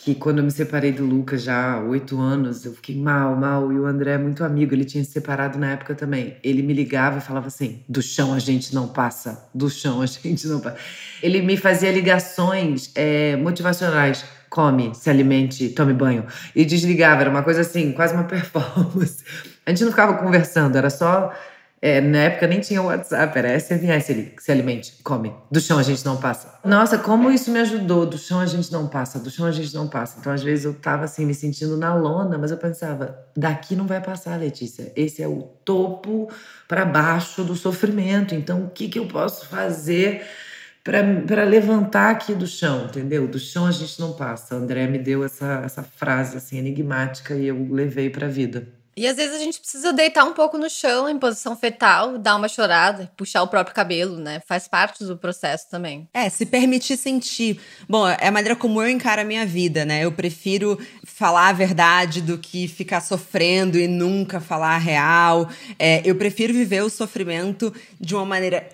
[0.03, 3.71] que quando eu me separei do Lucas já há oito anos, eu fiquei mal, mal.
[3.71, 6.37] E o André é muito amigo, ele tinha se separado na época também.
[6.43, 10.05] Ele me ligava e falava assim: do chão a gente não passa, do chão a
[10.07, 10.77] gente não passa.
[11.21, 14.25] Ele me fazia ligações é, motivacionais.
[14.49, 16.25] Come, se alimente, tome banho.
[16.53, 19.23] E desligava, era uma coisa assim, quase uma performance.
[19.65, 21.31] A gente não ficava conversando, era só
[21.83, 25.33] é, na época nem tinha WhatsApp, era SMS ali, se alimente, come.
[25.49, 26.59] Do chão a gente não passa.
[26.63, 28.05] Nossa, como isso me ajudou.
[28.05, 30.19] Do chão a gente não passa, do chão a gente não passa.
[30.19, 33.87] Então, às vezes, eu tava assim, me sentindo na lona, mas eu pensava, daqui não
[33.87, 34.93] vai passar, Letícia.
[34.95, 36.29] Esse é o topo
[36.67, 38.35] para baixo do sofrimento.
[38.35, 40.23] Então, o que, que eu posso fazer
[40.83, 43.27] para levantar aqui do chão, entendeu?
[43.27, 44.55] Do chão a gente não passa.
[44.55, 48.67] O André me deu essa, essa frase assim enigmática e eu levei para a vida.
[48.95, 52.35] E às vezes a gente precisa deitar um pouco no chão, em posição fetal, dar
[52.35, 54.41] uma chorada, puxar o próprio cabelo, né?
[54.45, 56.07] Faz parte do processo também.
[56.13, 57.59] É, se permitir sentir.
[57.87, 60.03] Bom, é a maneira como eu encaro a minha vida, né?
[60.03, 65.49] Eu prefiro falar a verdade do que ficar sofrendo e nunca falar a real.
[65.79, 68.67] É, eu prefiro viver o sofrimento de uma maneira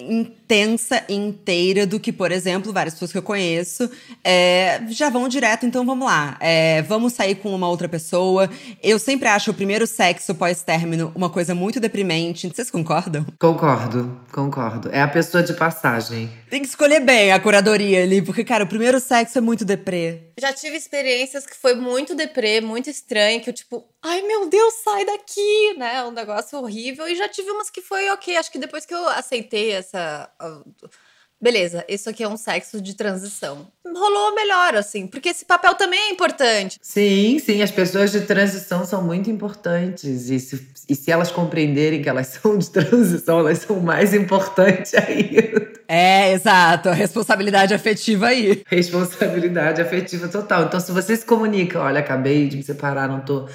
[0.47, 3.89] intensa e inteira do que, por exemplo, várias pessoas que eu conheço
[4.23, 6.37] é, já vão direto, então vamos lá.
[6.39, 8.49] É, vamos sair com uma outra pessoa.
[8.81, 12.47] Eu sempre acho o primeiro sexo pós-término uma coisa muito deprimente.
[12.47, 13.25] Vocês concordam?
[13.39, 14.89] Concordo, concordo.
[14.91, 16.29] É a pessoa de passagem.
[16.49, 20.31] Tem que escolher bem a curadoria ali, porque, cara, o primeiro sexo é muito deprê.
[20.39, 24.73] Já tive experiências que foi muito deprê, muito estranho, que eu, tipo, ai meu Deus,
[24.83, 26.03] sai daqui, né?
[26.05, 27.07] Um negócio horrível.
[27.07, 28.37] E já tive umas que foi ok.
[28.37, 30.29] Acho que depois que eu aceitei essa.
[31.39, 33.67] Beleza, isso aqui é um sexo de transição.
[33.85, 36.79] Rolou melhor, assim, porque esse papel também é importante.
[36.81, 40.31] Sim, sim, as pessoas de transição são muito importantes.
[40.31, 44.95] E se, e se elas compreenderem que elas são de transição, elas são mais importantes
[44.95, 45.73] ainda.
[45.87, 48.63] É, exato, a responsabilidade afetiva aí.
[48.65, 50.63] Responsabilidade afetiva total.
[50.63, 53.47] Então, se você se comunica, olha, acabei de me separar, não tô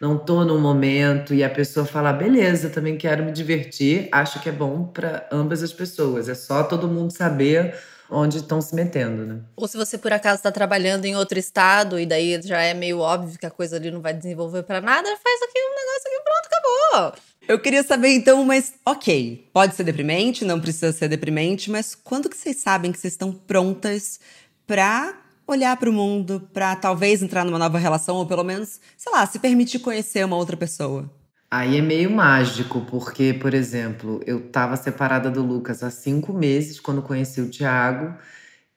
[0.00, 4.48] não tô no momento e a pessoa fala, beleza, também quero me divertir, acho que
[4.48, 6.28] é bom para ambas as pessoas.
[6.28, 7.74] É só todo mundo saber
[8.10, 9.40] onde estão se metendo, né?
[9.56, 13.00] Ou se você por acaso está trabalhando em outro estado e daí já é meio
[13.00, 16.22] óbvio que a coisa ali não vai desenvolver para nada, faz aqui um negócio aqui
[16.24, 17.22] pronto, acabou.
[17.48, 22.28] Eu queria saber então, mas ok, pode ser deprimente, não precisa ser deprimente, mas quando
[22.28, 24.20] que vocês sabem que vocês estão prontas
[24.66, 25.14] para
[25.46, 29.24] olhar para o mundo, para talvez entrar numa nova relação ou pelo menos, sei lá,
[29.26, 31.10] se permitir conhecer uma outra pessoa?
[31.50, 36.80] Aí é meio mágico, porque, por exemplo, eu estava separada do Lucas há cinco meses
[36.80, 38.16] quando conheci o Thiago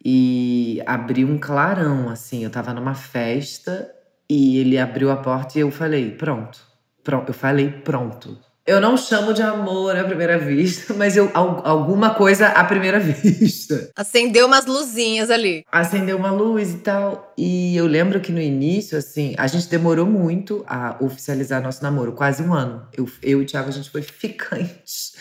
[0.03, 2.43] e abri um clarão, assim.
[2.43, 3.91] Eu estava numa festa
[4.29, 6.59] e ele abriu a porta e eu falei: pronto,
[7.03, 7.29] pronto.
[7.29, 8.37] Eu falei: pronto.
[8.69, 13.89] Eu não chamo de amor à primeira vista, mas eu alguma coisa à primeira vista.
[13.95, 15.65] Acendeu umas luzinhas ali.
[15.71, 17.33] Acendeu uma luz e tal.
[17.35, 22.11] E eu lembro que no início, assim, a gente demorou muito a oficializar nosso namoro,
[22.11, 22.85] quase um ano.
[22.95, 25.15] Eu, eu e o Thiago, a gente foi ficantes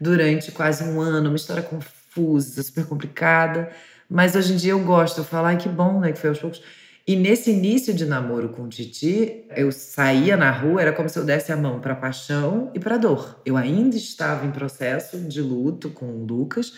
[0.00, 3.68] durante quase um ano, uma história confusa, super complicada.
[4.08, 6.38] Mas hoje em dia eu gosto, eu falo, ai que bom, né, que foi aos
[6.38, 6.62] poucos.
[7.06, 11.16] E nesse início de namoro com o Titi, eu saía na rua, era como se
[11.16, 13.40] eu desse a mão para paixão e para dor.
[13.46, 16.72] Eu ainda estava em processo de luto com o Lucas,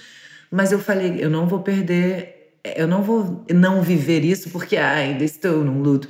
[0.50, 5.24] mas eu falei, eu não vou perder, eu não vou não viver isso porque ainda
[5.24, 6.08] estou num luto.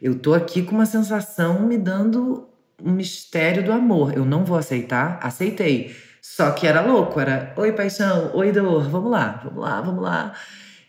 [0.00, 2.48] Eu tô aqui com uma sensação me dando
[2.82, 4.16] um mistério do amor.
[4.16, 5.94] Eu não vou aceitar, aceitei.
[6.22, 10.34] Só que era louco, era oi paixão, oi dor, vamos lá, vamos lá, vamos lá.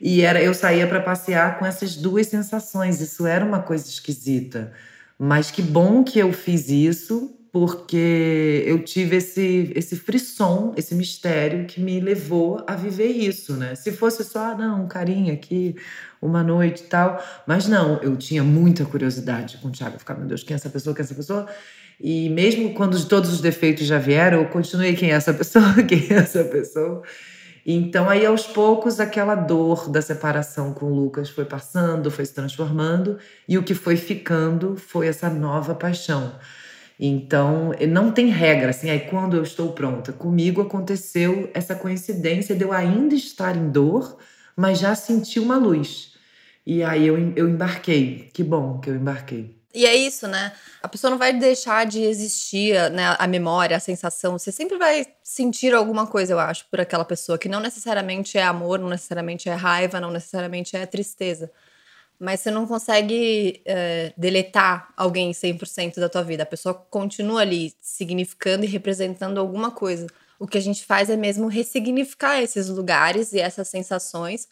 [0.02, 3.02] E era eu saía para passear com essas duas sensações.
[3.02, 4.72] Isso era uma coisa esquisita.
[5.18, 11.66] Mas que bom que eu fiz isso, porque eu tive esse, esse frisson, esse mistério
[11.66, 13.76] que me levou a viver isso, né?
[13.76, 15.76] Se fosse só, ah, não, um carinho aqui,
[16.22, 17.22] uma noite e tal.
[17.46, 20.00] Mas não, eu tinha muita curiosidade com o Thiago.
[20.00, 20.96] Ficar, meu Deus, quem é essa pessoa?
[20.96, 21.48] Quem é essa pessoa?
[22.00, 25.74] E mesmo quando todos os defeitos já vieram, eu continuei quem é essa pessoa?
[25.84, 27.04] Quem é essa pessoa?
[27.72, 33.20] Então, aí aos poucos, aquela dor da separação com Lucas foi passando, foi se transformando,
[33.48, 36.34] e o que foi ficando foi essa nova paixão.
[37.00, 40.12] Então, não tem regra, assim, aí quando eu estou pronta.
[40.12, 44.18] Comigo aconteceu essa coincidência de eu ainda estar em dor,
[44.56, 46.16] mas já sentir uma luz.
[46.66, 48.32] E aí eu, eu embarquei.
[48.34, 49.59] Que bom que eu embarquei.
[49.74, 50.52] E é isso, né?
[50.82, 53.16] A pessoa não vai deixar de existir, né?
[53.20, 54.38] A memória, a sensação.
[54.38, 58.44] Você sempre vai sentir alguma coisa, eu acho, por aquela pessoa, que não necessariamente é
[58.44, 61.52] amor, não necessariamente é raiva, não necessariamente é tristeza.
[62.20, 66.44] Mas você não consegue é, deletar alguém 100% da tua vida.
[66.44, 70.08] A pessoa continua ali significando e representando alguma coisa.
[70.40, 74.48] O que a gente faz é mesmo ressignificar esses lugares e essas sensações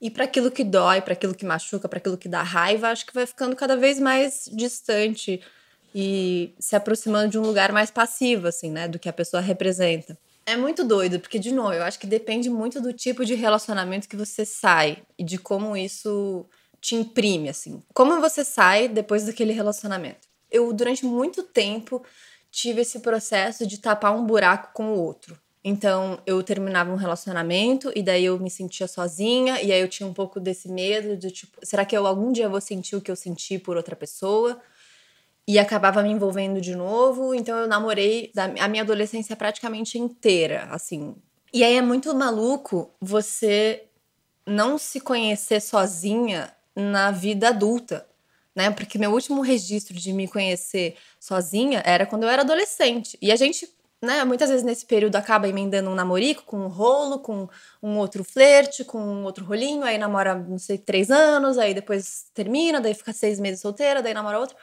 [0.00, 3.06] e para aquilo que dói, para aquilo que machuca, para aquilo que dá raiva, acho
[3.06, 5.40] que vai ficando cada vez mais distante
[5.94, 10.16] e se aproximando de um lugar mais passivo, assim, né, do que a pessoa representa.
[10.46, 14.08] É muito doido, porque, de novo, eu acho que depende muito do tipo de relacionamento
[14.08, 16.46] que você sai e de como isso
[16.80, 17.82] te imprime, assim.
[17.92, 20.26] Como você sai depois daquele relacionamento.
[20.50, 22.02] Eu, durante muito tempo,
[22.50, 25.38] tive esse processo de tapar um buraco com o outro.
[25.62, 30.08] Então, eu terminava um relacionamento e daí eu me sentia sozinha, e aí eu tinha
[30.08, 33.10] um pouco desse medo de tipo, será que eu algum dia vou sentir o que
[33.10, 34.60] eu senti por outra pessoa?
[35.46, 38.30] E acabava me envolvendo de novo, então eu namorei
[38.60, 41.16] a minha adolescência praticamente inteira, assim.
[41.52, 43.84] E aí é muito maluco você
[44.46, 48.06] não se conhecer sozinha na vida adulta,
[48.54, 48.70] né?
[48.70, 53.18] Porque meu último registro de me conhecer sozinha era quando eu era adolescente.
[53.20, 53.68] E a gente
[54.02, 57.48] né, muitas vezes nesse período acaba emendando um namorico com um rolo, com
[57.82, 62.26] um outro flerte, com um outro rolinho, aí namora, não sei, três anos, aí depois
[62.32, 64.56] termina, daí fica seis meses solteira, daí namora outro.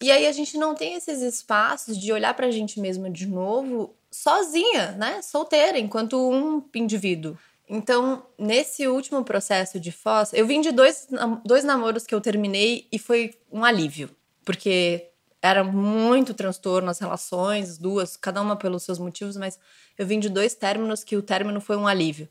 [0.00, 3.96] E aí a gente não tem esses espaços de olhar pra gente mesma de novo
[4.10, 7.36] sozinha, né, solteira, enquanto um indivíduo.
[7.68, 11.06] Então, nesse último processo de Foz, eu vim de dois,
[11.44, 14.08] dois namoros que eu terminei e foi um alívio,
[14.44, 15.10] porque
[15.40, 19.58] era muito transtorno as relações, duas, cada uma pelos seus motivos, mas
[19.96, 22.28] eu vim de dois términos que o término foi um alívio.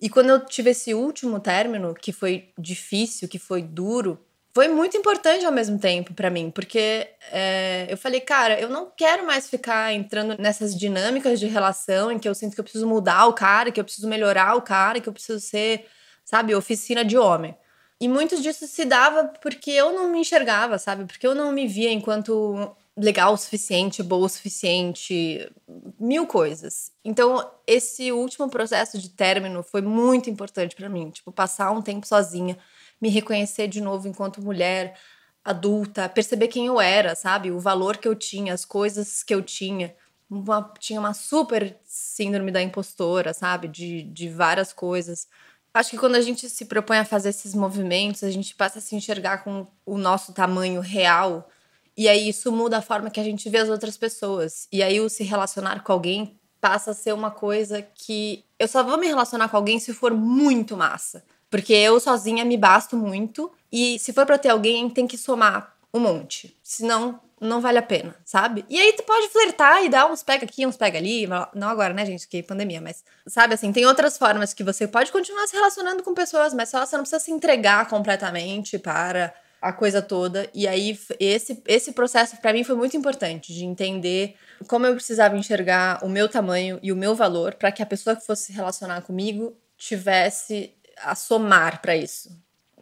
[0.00, 4.18] E quando eu tive esse último término, que foi difícil, que foi duro,
[4.52, 8.90] foi muito importante ao mesmo tempo para mim, porque é, eu falei, cara, eu não
[8.96, 12.86] quero mais ficar entrando nessas dinâmicas de relação em que eu sinto que eu preciso
[12.86, 15.86] mudar o cara, que eu preciso melhorar o cara, que eu preciso ser,
[16.24, 17.56] sabe, oficina de homem.
[18.00, 21.04] E muito disso se dava porque eu não me enxergava, sabe?
[21.04, 25.50] Porque eu não me via enquanto legal o suficiente, boa o suficiente,
[25.98, 26.92] mil coisas.
[27.04, 32.06] Então, esse último processo de término foi muito importante para mim, tipo, passar um tempo
[32.06, 32.56] sozinha,
[33.00, 34.96] me reconhecer de novo enquanto mulher
[35.44, 37.50] adulta, perceber quem eu era, sabe?
[37.50, 39.94] O valor que eu tinha, as coisas que eu tinha.
[40.30, 43.68] Uma, tinha uma super síndrome da impostora, sabe?
[43.68, 45.28] De, de várias coisas.
[45.74, 48.82] Acho que quando a gente se propõe a fazer esses movimentos, a gente passa a
[48.82, 51.50] se enxergar com o nosso tamanho real.
[51.96, 54.68] E aí isso muda a forma que a gente vê as outras pessoas.
[54.70, 58.84] E aí o se relacionar com alguém passa a ser uma coisa que eu só
[58.84, 61.24] vou me relacionar com alguém se for muito massa.
[61.50, 63.50] Porque eu sozinha me basto muito.
[63.70, 66.56] E se for para ter alguém, tem que somar um monte.
[66.62, 68.64] Senão, não vale a pena, sabe?
[68.68, 71.94] E aí tu pode flertar e dar uns pega aqui, uns pega ali, não agora,
[71.94, 75.46] né, gente, que é pandemia, mas sabe assim, tem outras formas que você pode continuar
[75.46, 79.34] se relacionando com pessoas, mas só você não precisa se entregar completamente para
[79.64, 80.48] a coisa toda.
[80.52, 84.36] E aí esse esse processo para mim foi muito importante de entender
[84.68, 88.14] como eu precisava enxergar o meu tamanho e o meu valor para que a pessoa
[88.14, 92.30] que fosse se relacionar comigo tivesse a somar para isso.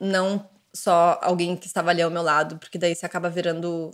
[0.00, 3.92] Não só alguém que estava ali ao meu lado, porque daí você acaba virando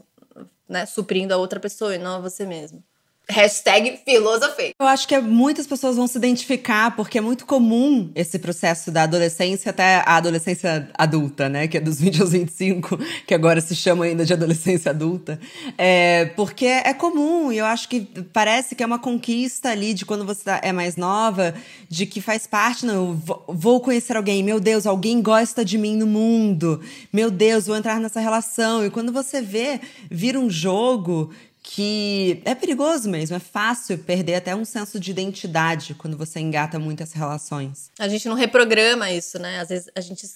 [0.68, 2.82] né, suprindo a outra pessoa e não a você mesmo.
[3.30, 4.72] Hashtag filosofei.
[4.80, 9.02] Eu acho que muitas pessoas vão se identificar, porque é muito comum esse processo da
[9.02, 11.68] adolescência até a adolescência adulta, né?
[11.68, 15.38] Que é dos 20 aos 25, que agora se chama ainda de adolescência adulta.
[15.76, 18.00] É, porque é comum, e eu acho que
[18.32, 21.54] parece que é uma conquista ali de quando você é mais nova,
[21.88, 23.14] de que faz parte, não,
[23.46, 26.80] vou conhecer alguém, meu Deus, alguém gosta de mim no mundo,
[27.12, 28.86] meu Deus, vou entrar nessa relação.
[28.86, 31.30] E quando você vê, vira um jogo
[31.70, 36.78] que é perigoso mesmo, é fácil perder até um senso de identidade quando você engata
[36.78, 37.90] muitas relações.
[37.98, 39.60] A gente não reprograma isso, né?
[39.60, 40.26] Às vezes a gente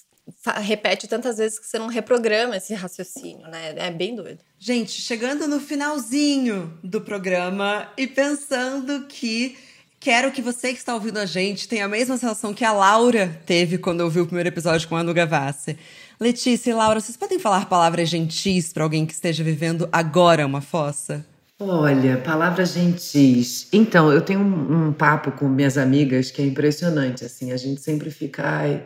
[0.61, 3.73] repete tantas vezes que você não reprograma esse raciocínio, né?
[3.79, 4.41] É bem doido.
[4.59, 9.57] Gente, chegando no finalzinho do programa e pensando que
[9.99, 13.41] quero que você que está ouvindo a gente tenha a mesma sensação que a Laura
[13.47, 15.79] teve quando ouviu o primeiro episódio com a Anu Gavassi.
[16.23, 20.61] Letícia e Laura, vocês podem falar palavras gentis para alguém que esteja vivendo agora uma
[20.61, 21.27] fossa?
[21.59, 23.67] Olha, palavras gentis.
[23.73, 27.25] Então, eu tenho um, um, papo com minhas amigas que é impressionante.
[27.25, 28.85] Assim, a gente sempre fica, ai,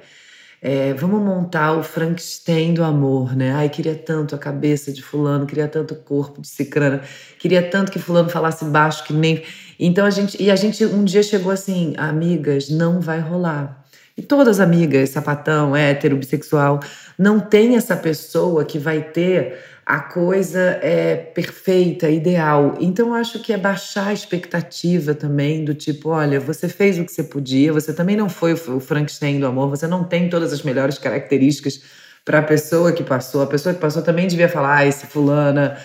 [0.63, 3.53] é, vamos montar o Frankenstein do amor, né?
[3.53, 7.03] Ai, queria tanto a cabeça de fulano, queria tanto o corpo de cicrana,
[7.39, 9.43] queria tanto que fulano falasse baixo que nem.
[9.79, 13.86] Então a gente e a gente um dia chegou assim, amigas, não vai rolar.
[14.17, 16.81] E todas amigas, sapatão, hétero, bissexual,
[17.19, 22.77] não tem essa pessoa que vai ter a coisa é perfeita, ideal.
[22.81, 27.13] Então, acho que é baixar a expectativa também, do tipo: olha, você fez o que
[27.13, 30.63] você podia, você também não foi o Frankenstein do amor, você não tem todas as
[30.63, 31.83] melhores características
[32.25, 33.43] para a pessoa que passou.
[33.43, 35.79] A pessoa que passou também devia falar: ah, se Fulana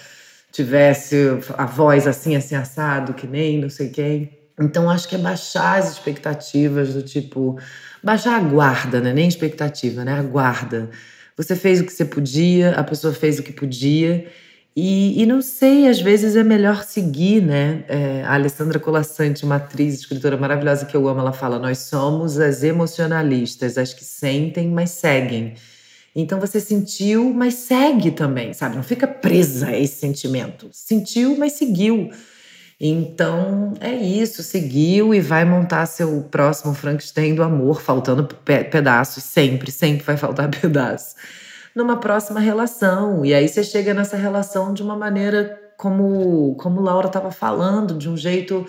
[0.51, 1.15] tivesse
[1.55, 4.35] a voz assim, assim, assado, que nem não sei quem.
[4.59, 7.59] Então, acho que é baixar as expectativas do tipo.
[8.03, 9.13] Baixar a guarda, né?
[9.13, 10.19] Nem expectativa, né?
[10.19, 10.89] A guarda
[11.41, 14.27] você fez o que você podia, a pessoa fez o que podia.
[14.75, 17.83] E, e não sei, às vezes é melhor seguir, né?
[17.87, 22.39] É, a Alessandra Colassante, uma atriz, escritora maravilhosa que eu amo, ela fala: Nós somos
[22.39, 25.55] as emocionalistas, as que sentem, mas seguem.
[26.15, 28.75] Então você sentiu, mas segue também, sabe?
[28.75, 30.69] Não fica presa a esse sentimento.
[30.71, 32.11] Sentiu, mas seguiu.
[32.83, 39.23] Então é isso, seguiu e vai montar seu próximo Frankenstein do amor, faltando pe pedaços,
[39.23, 41.15] sempre, sempre vai faltar pedaço.
[41.75, 43.23] Numa próxima relação.
[43.23, 48.09] E aí você chega nessa relação de uma maneira como, como Laura estava falando, de
[48.09, 48.65] um jeito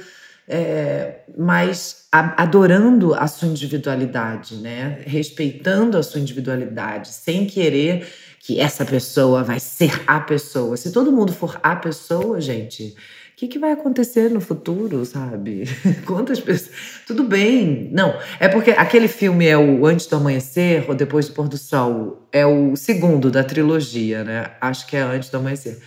[0.47, 5.01] é, mais adorando a sua individualidade, né?
[5.07, 8.07] Respeitando a sua individualidade, sem querer
[8.39, 10.77] que essa pessoa vai ser a pessoa.
[10.77, 12.95] Se todo mundo for a pessoa, gente,
[13.43, 15.65] que, que vai acontecer no futuro, sabe?
[16.07, 16.71] Quantas pessoas.
[17.07, 17.89] Tudo bem.
[17.93, 21.59] Não, é porque aquele filme é o Antes do Amanhecer ou Depois do Pôr do
[21.59, 22.29] Sol.
[22.31, 24.53] É o segundo da trilogia, né?
[24.61, 25.81] Acho que é Antes do Amanhecer.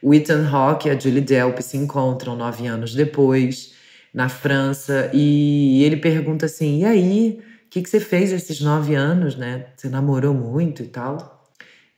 [0.00, 3.74] O Ethan Hawke e a Julie Delp se encontram nove anos depois,
[4.14, 7.40] na França, e ele pergunta assim: e aí?
[7.66, 9.66] O que, que você fez esses nove anos, né?
[9.76, 11.48] Você namorou muito e tal?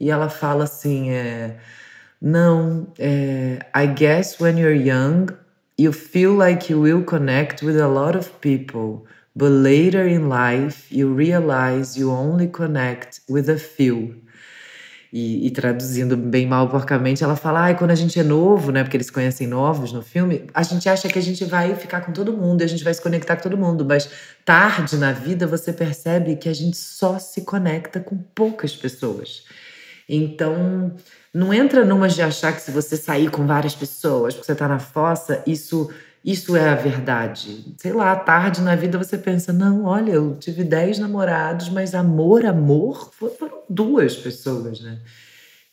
[0.00, 1.58] E ela fala assim: é
[2.24, 5.26] não, é, I guess when you're young,
[5.76, 9.04] you feel like you will connect with a lot of people,
[9.34, 14.22] but later in life you realize you only connect with a few.
[15.12, 18.82] E, e, traduzindo bem mal porcamente, ela fala: ah, quando a gente é novo, né?
[18.84, 22.12] Porque eles conhecem novos no filme, a gente acha que a gente vai ficar com
[22.12, 24.08] todo mundo, a gente vai se conectar com todo mundo, mas
[24.44, 29.44] tarde na vida você percebe que a gente só se conecta com poucas pessoas.
[30.08, 30.94] Então,
[31.32, 34.68] não entra numa de achar que se você sair com várias pessoas, porque você tá
[34.68, 35.90] na fossa, isso
[36.24, 37.74] isso é a verdade.
[37.78, 42.46] Sei lá, tarde na vida você pensa, não, olha, eu tive dez namorados, mas amor,
[42.46, 45.00] amor, foram duas pessoas, né?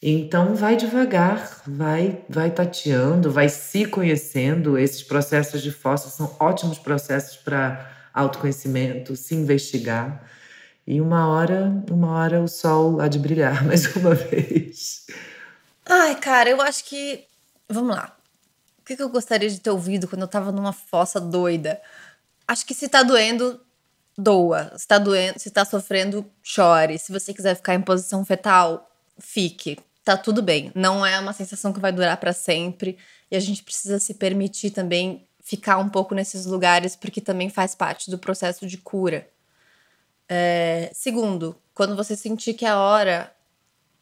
[0.01, 4.77] Então vai devagar, vai, vai tateando, vai se conhecendo.
[4.77, 10.23] Esses processos de fossa são ótimos processos para autoconhecimento, se investigar.
[10.89, 15.05] E uma hora, uma hora o sol há de brilhar mais uma vez.
[15.85, 17.27] Ai, cara, eu acho que.
[17.69, 18.17] Vamos lá.
[18.79, 21.79] O que, eu gostaria de ter ouvido quando eu tava numa fossa doida?
[22.47, 23.61] Acho que se tá doendo,
[24.17, 24.75] doa.
[24.75, 26.97] Se tá doendo, se tá sofrendo, chore.
[26.97, 29.77] Se você quiser ficar em posição fetal, fique.
[30.03, 30.71] Tá tudo bem.
[30.73, 32.97] Não é uma sensação que vai durar para sempre.
[33.29, 37.75] E a gente precisa se permitir também ficar um pouco nesses lugares, porque também faz
[37.75, 39.27] parte do processo de cura.
[40.29, 43.33] É, segundo, quando você sentir que é a hora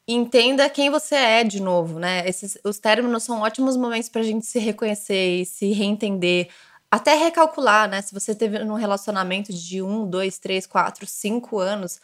[0.06, 2.26] entenda quem você é de novo, né?
[2.28, 6.48] Esses, os términos são ótimos momentos para a gente se reconhecer e se reentender,
[6.90, 8.02] até recalcular, né?
[8.02, 12.00] Se você teve um relacionamento de um, dois, três, quatro, cinco anos,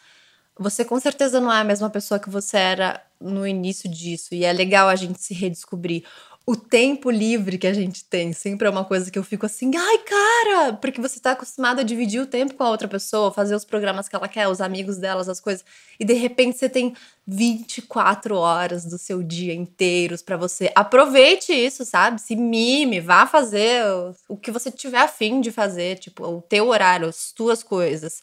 [0.58, 4.34] você com certeza não é a mesma pessoa que você era no início disso.
[4.34, 6.04] E é legal a gente se redescobrir
[6.46, 9.70] o tempo livre que a gente tem sempre é uma coisa que eu fico assim,
[9.74, 13.54] ai, cara, porque você tá acostumado a dividir o tempo com a outra pessoa, fazer
[13.54, 15.64] os programas que ela quer, os amigos delas, as coisas,
[15.98, 16.94] e de repente você tem
[17.26, 20.70] 24 horas do seu dia inteiros para você.
[20.74, 22.20] Aproveite isso, sabe?
[22.20, 23.82] Se mime, vá fazer
[24.28, 28.22] o, que você tiver afim de fazer, tipo, o teu horário, as tuas coisas.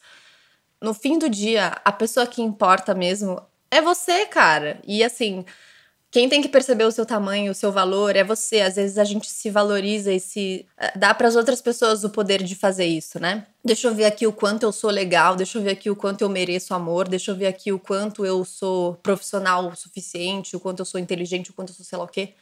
[0.80, 3.42] No fim do dia, a pessoa que importa mesmo
[3.72, 4.80] é você, cara.
[4.86, 5.44] E assim,
[6.12, 8.60] quem tem que perceber o seu tamanho, o seu valor é você.
[8.60, 12.10] Às vezes a gente se valoriza e se eh, dá para as outras pessoas o
[12.10, 13.48] poder de fazer isso, né?
[13.64, 16.22] Deixa eu ver aqui o quanto eu sou legal, deixa eu ver aqui o quanto
[16.22, 20.60] eu mereço amor, deixa eu ver aqui o quanto eu sou profissional o suficiente, o
[20.60, 22.34] quanto eu sou inteligente, o quanto eu sou sei lá o quê.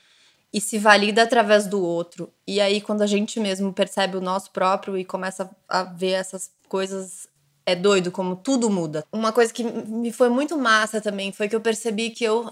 [0.52, 2.34] E se valida através do outro.
[2.48, 6.50] E aí, quando a gente mesmo percebe o nosso próprio e começa a ver essas
[6.68, 7.30] coisas
[7.70, 9.06] é doido como tudo muda.
[9.12, 12.50] Uma coisa que me foi muito massa também foi que eu percebi que eu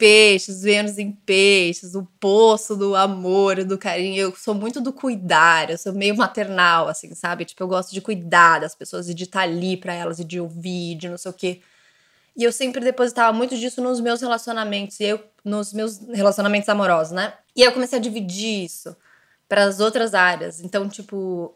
[0.00, 4.16] peixes, Vênus em peixes, o poço do amor, do carinho.
[4.16, 7.44] Eu sou muito do cuidar, eu sou meio maternal, assim, sabe?
[7.44, 10.24] Tipo, eu gosto de cuidar das pessoas e de estar tá ali para elas e
[10.24, 11.60] de ouvir, de não sei o quê.
[12.34, 17.12] E eu sempre depositava muito disso nos meus relacionamentos, e eu nos meus relacionamentos amorosos,
[17.12, 17.34] né?
[17.54, 18.96] E aí eu comecei a dividir isso
[19.46, 20.60] para as outras áreas.
[20.62, 21.54] Então, tipo,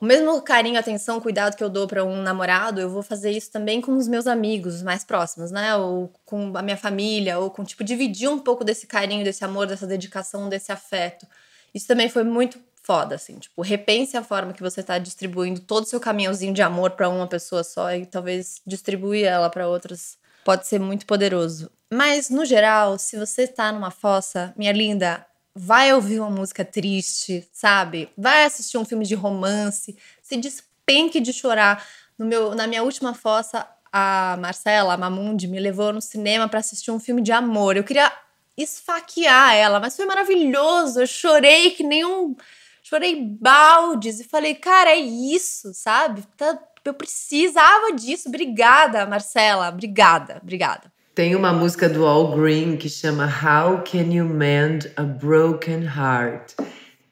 [0.00, 3.50] o mesmo carinho, atenção, cuidado que eu dou para um namorado, eu vou fazer isso
[3.50, 5.74] também com os meus amigos mais próximos, né?
[5.76, 9.66] Ou com a minha família, ou com, tipo, dividir um pouco desse carinho, desse amor,
[9.66, 11.26] dessa dedicação, desse afeto.
[11.74, 13.38] Isso também foi muito foda, assim.
[13.38, 17.08] Tipo, repense a forma que você tá distribuindo todo o seu caminhãozinho de amor para
[17.08, 21.70] uma pessoa só e talvez distribuir ela para outras pode ser muito poderoso.
[21.90, 25.24] Mas, no geral, se você tá numa fossa, minha linda,
[25.54, 28.10] vai ouvir uma música triste, sabe?
[28.18, 31.86] Vai assistir um filme de romance, se despenque de chorar.
[32.18, 36.58] No meu, na minha última fossa, a Marcela, a Mamundi, me levou no cinema para
[36.58, 37.76] assistir um filme de amor.
[37.76, 38.12] Eu queria
[38.56, 41.00] esfaquear ela, mas foi maravilhoso.
[41.00, 42.34] Eu chorei que nem um.
[42.82, 46.22] Chorei baldes e falei, cara, é isso, sabe?
[46.36, 48.28] Tá, eu precisava disso.
[48.28, 49.68] Obrigada, Marcela.
[49.68, 50.93] Obrigada, obrigada.
[51.14, 56.54] Tem uma música do All Green que chama How Can You Mend a Broken Heart?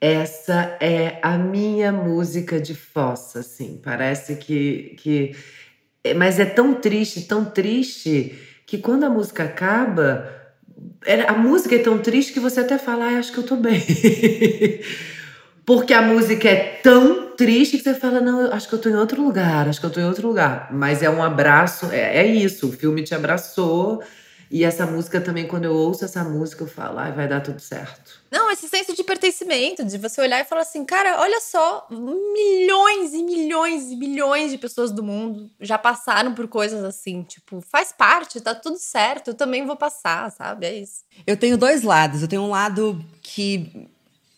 [0.01, 3.81] Essa é a minha música de fossa, assim.
[3.81, 5.37] Parece que, que.
[6.03, 8.37] É, mas é tão triste, tão triste,
[8.67, 10.29] que quando a música acaba,
[11.29, 13.81] a música é tão triste que você até fala, ah, acho que eu tô bem.
[15.65, 18.97] Porque a música é tão triste que você fala, não, acho que eu tô em
[18.97, 20.69] outro lugar, acho que eu tô em outro lugar.
[20.73, 24.03] Mas é um abraço, é, é isso, o filme te abraçou.
[24.53, 27.59] E essa música também, quando eu ouço essa música, eu falo, ai, vai dar tudo
[27.59, 28.21] certo.
[28.31, 33.15] Não, esse senso de pertencimento, de você olhar e falar assim, cara, olha só, milhões
[33.15, 37.23] e milhões e milhões de pessoas do mundo já passaram por coisas assim.
[37.23, 40.67] Tipo, faz parte, tá tudo certo, eu também vou passar, sabe?
[40.67, 41.03] É isso.
[41.27, 42.21] Eu tenho dois lados.
[42.21, 43.89] Eu tenho um lado que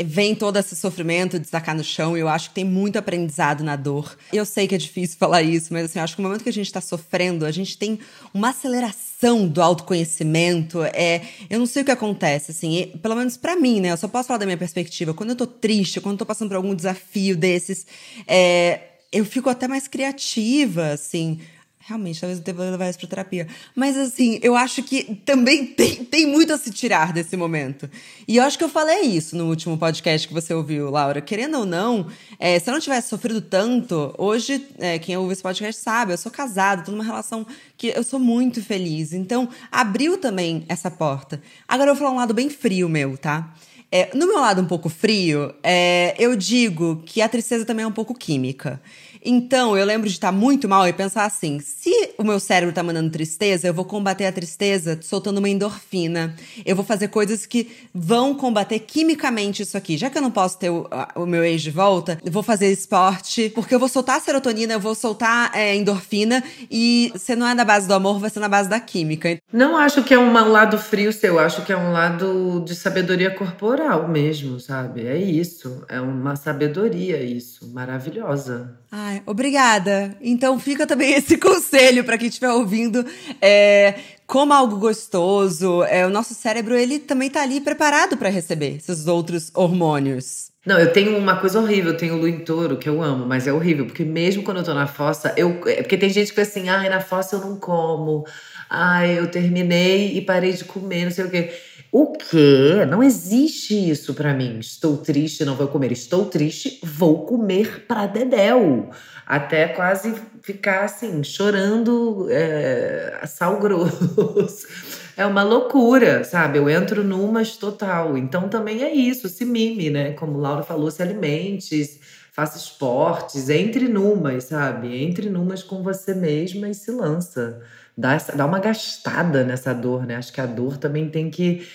[0.02, 3.62] vem todo esse sofrimento de destacar no chão e eu acho que tem muito aprendizado
[3.62, 4.16] na dor.
[4.32, 6.52] Eu sei que é difícil falar isso, mas assim, acho que no momento que a
[6.52, 8.00] gente está sofrendo, a gente tem
[8.32, 10.82] uma aceleração do autoconhecimento.
[10.82, 13.92] É, eu não sei o que acontece, assim, e, pelo menos para mim, né?
[13.92, 15.14] Eu só posso falar da minha perspectiva.
[15.14, 17.86] Quando eu tô triste, quando eu tô passando por algum desafio desses,
[18.26, 18.80] é,
[19.12, 21.38] eu fico até mais criativa, assim.
[21.86, 23.46] Realmente, talvez eu deva levar isso pra terapia.
[23.74, 27.90] Mas, assim, eu acho que também tem, tem muito a se tirar desse momento.
[28.26, 31.20] E eu acho que eu falei isso no último podcast que você ouviu, Laura.
[31.20, 32.06] Querendo ou não,
[32.38, 36.16] é, se eu não tivesse sofrido tanto, hoje, é, quem ouve esse podcast sabe, eu
[36.16, 39.12] sou casada, tô numa relação que eu sou muito feliz.
[39.12, 41.42] Então, abriu também essa porta.
[41.68, 43.54] Agora eu vou falar um lado bem frio meu, tá?
[43.92, 47.86] É, no meu lado um pouco frio, é, eu digo que a tristeza também é
[47.86, 48.80] um pouco química.
[49.24, 52.82] Então, eu lembro de estar muito mal e pensar assim: se o meu cérebro tá
[52.82, 56.34] mandando tristeza, eu vou combater a tristeza soltando uma endorfina.
[56.64, 59.96] Eu vou fazer coisas que vão combater quimicamente isso aqui.
[59.96, 62.70] Já que eu não posso ter o, o meu ex de volta, eu vou fazer
[62.70, 67.46] esporte, porque eu vou soltar a serotonina, eu vou soltar é, endorfina, e se não
[67.46, 69.38] é na base do amor, vai ser na base da química.
[69.52, 73.30] Não acho que é um lado frio seu, acho que é um lado de sabedoria
[73.30, 75.06] corporal mesmo, sabe?
[75.06, 75.84] É isso.
[75.88, 78.78] É uma sabedoria isso, maravilhosa.
[78.90, 80.16] Ai, obrigada.
[80.20, 83.04] Então fica também esse conselho para quem estiver ouvindo.
[83.40, 83.94] É,
[84.26, 85.82] coma algo gostoso.
[85.84, 90.52] É, o nosso cérebro ele também tá ali preparado para receber esses outros hormônios.
[90.66, 93.52] Não, eu tenho uma coisa horrível, eu tenho o Luintoro, que eu amo, mas é
[93.52, 95.60] horrível, porque mesmo quando eu tô na fossa, eu.
[95.66, 98.24] É, porque tem gente que assim, ai, na fossa eu não como.
[98.70, 101.52] Ai, eu terminei e parei de comer, não sei o quê.
[101.96, 102.84] O quê?
[102.90, 104.58] Não existe isso para mim.
[104.58, 105.92] Estou triste, não vou comer.
[105.92, 108.90] Estou triste, vou comer pra dedéu.
[109.24, 114.66] Até quase ficar assim, chorando é, sal grosso.
[115.16, 116.58] É uma loucura, sabe?
[116.58, 118.18] Eu entro numas total.
[118.18, 120.10] Então também é isso, se mime, né?
[120.14, 122.00] Como Laura falou, se alimente,
[122.32, 125.00] faça esportes, entre numas, sabe?
[125.04, 127.62] Entre numas com você mesma e se lança.
[127.96, 130.16] Dá, dá uma gastada nessa dor, né?
[130.16, 131.66] Acho que a dor também tem que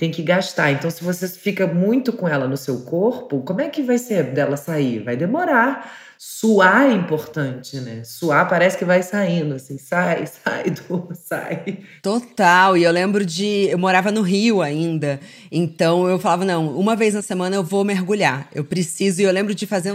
[0.00, 0.72] tem que gastar.
[0.72, 4.32] Então, se você fica muito com ela no seu corpo, como é que vai ser
[4.32, 5.02] dela sair?
[5.02, 5.92] Vai demorar.
[6.16, 8.02] Suar é importante, né?
[8.02, 11.80] Suar parece que vai saindo, assim, sai, sai, do, sai.
[12.02, 12.78] Total.
[12.78, 13.68] E eu lembro de.
[13.70, 15.20] Eu morava no Rio ainda.
[15.52, 18.48] Então eu falava, não, uma vez na semana eu vou mergulhar.
[18.54, 19.20] Eu preciso.
[19.20, 19.94] E eu lembro de fazer.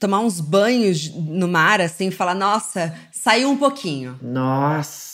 [0.00, 4.18] tomar uns banhos no mar, assim, falar, nossa, saiu um pouquinho.
[4.20, 5.13] Nossa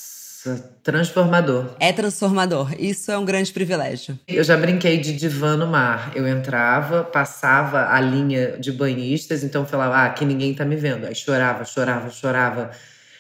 [0.83, 1.77] transformador.
[1.79, 2.75] É transformador.
[2.79, 4.19] Isso é um grande privilégio.
[4.27, 6.13] Eu já brinquei de divã no mar.
[6.15, 11.07] Eu entrava, passava a linha de banhistas, então falava, ah, aqui ninguém tá me vendo.
[11.07, 12.71] Aí chorava, chorava, chorava.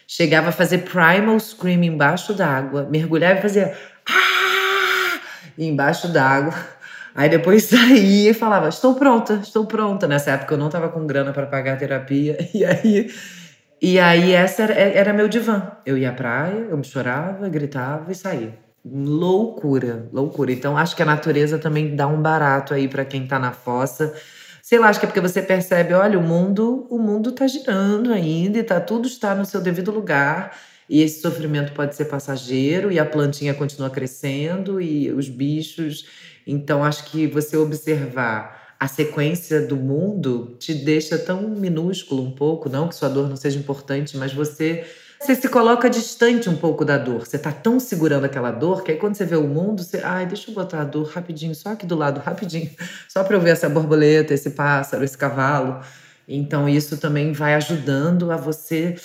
[0.06, 3.76] Chegava a fazer primal scream embaixo d'água, mergulhava e fazia
[4.08, 5.20] ah!
[5.56, 6.54] embaixo d'água.
[7.14, 10.08] Aí depois saía e falava: Estou pronta, estou pronta.
[10.08, 12.36] Nessa época eu não estava com grana para pagar a terapia.
[12.52, 13.10] E aí
[13.80, 15.72] e aí essa era, era meu divã.
[15.86, 18.58] Eu ia à praia, eu me chorava, gritava e saía.
[18.84, 20.52] Loucura, loucura.
[20.52, 24.14] Então acho que a natureza também dá um barato aí para quem tá na fossa.
[24.62, 28.12] sei lá, acho que é porque você percebe, olha, o mundo, o mundo tá girando
[28.12, 30.56] ainda e tá tudo está no seu devido lugar.
[30.88, 36.06] E esse sofrimento pode ser passageiro e a plantinha continua crescendo e os bichos.
[36.46, 42.70] Então acho que você observar a sequência do mundo te deixa tão minúsculo um pouco,
[42.70, 44.86] não que sua dor não seja importante, mas você
[45.20, 47.26] você se coloca distante um pouco da dor.
[47.26, 50.24] Você tá tão segurando aquela dor que aí quando você vê o mundo, você, ai,
[50.24, 52.70] deixa eu botar a dor rapidinho, só aqui do lado, rapidinho,
[53.06, 55.84] só para eu ver essa borboleta, esse pássaro, esse cavalo.
[56.26, 58.96] Então isso também vai ajudando a você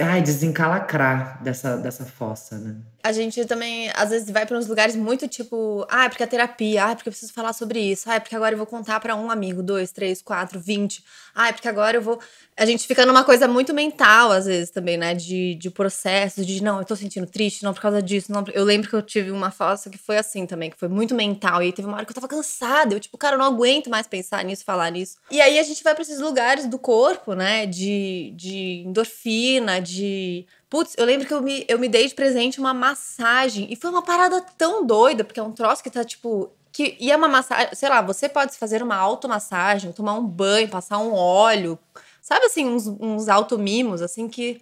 [0.00, 2.76] ai, desencalacrar dessa, dessa fossa, né?
[3.02, 6.26] A gente também, às vezes, vai para uns lugares muito tipo, ah, é porque a
[6.26, 8.66] terapia, ah, é porque eu preciso falar sobre isso, ah, é porque agora eu vou
[8.66, 11.02] contar para um amigo, dois, três, quatro, vinte,
[11.38, 12.18] ah, é porque agora eu vou.
[12.56, 15.14] A gente fica numa coisa muito mental, às vezes, também, né?
[15.14, 18.32] De, de processo, de não, eu tô sentindo triste, não por causa disso.
[18.32, 18.44] Não.
[18.52, 21.62] Eu lembro que eu tive uma fossa que foi assim também, que foi muito mental.
[21.62, 22.92] E aí teve uma hora que eu tava cansada.
[22.92, 25.18] Eu, tipo, cara, eu não aguento mais pensar nisso, falar nisso.
[25.30, 27.66] E aí a gente vai pra esses lugares do corpo, né?
[27.66, 32.60] De, de endorfina, de Putz, eu lembro que eu me, eu me dei de presente
[32.60, 33.66] uma massagem.
[33.70, 36.52] E foi uma parada tão doida, porque é um troço que tá, tipo.
[36.70, 37.74] Que, e é uma massagem.
[37.74, 41.78] Sei lá, você pode fazer uma automassagem, tomar um banho, passar um óleo.
[42.20, 44.60] Sabe assim, uns, uns automimos, assim, que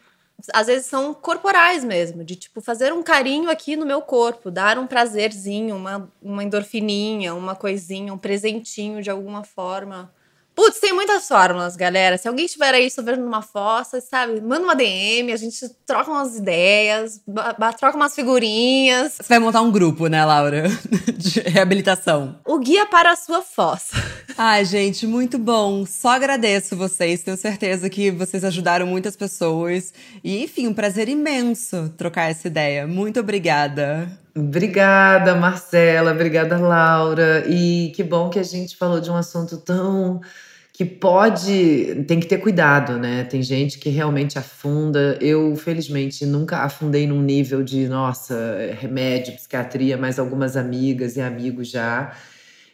[0.53, 4.79] às vezes são corporais mesmo, de tipo fazer um carinho aqui no meu corpo, dar
[4.79, 10.13] um prazerzinho, uma, uma endorfininha, uma coisinha, um presentinho de alguma forma.
[10.57, 12.17] Putz, tem muitas fórmulas, galera.
[12.17, 15.55] Se alguém estiver aí sofrendo numa fossa, sabe, manda uma DM, a gente
[15.87, 17.21] troca umas ideias,
[17.79, 19.13] troca umas figurinhas.
[19.21, 20.65] Você vai montar um grupo, né, Laura?
[21.15, 22.39] De reabilitação.
[22.43, 23.97] O guia para a sua fossa.
[24.39, 25.85] Ai, gente, muito bom.
[25.85, 27.23] Só agradeço vocês.
[27.23, 29.93] Tenho certeza que vocês ajudaram muitas pessoas.
[30.25, 32.87] E, enfim, um prazer imenso trocar essa ideia.
[32.87, 34.11] Muito obrigada.
[34.35, 36.13] Obrigada, Marcela.
[36.13, 37.45] Obrigada, Laura.
[37.47, 40.21] E que bom que a gente falou de um assunto tão
[40.77, 43.25] que pode, tem que ter cuidado, né?
[43.25, 45.17] Tem gente que realmente afunda.
[45.23, 51.71] Eu, felizmente, nunca afundei num nível de, nossa, remédio, psiquiatria, mas algumas amigas e amigos
[51.71, 52.15] já.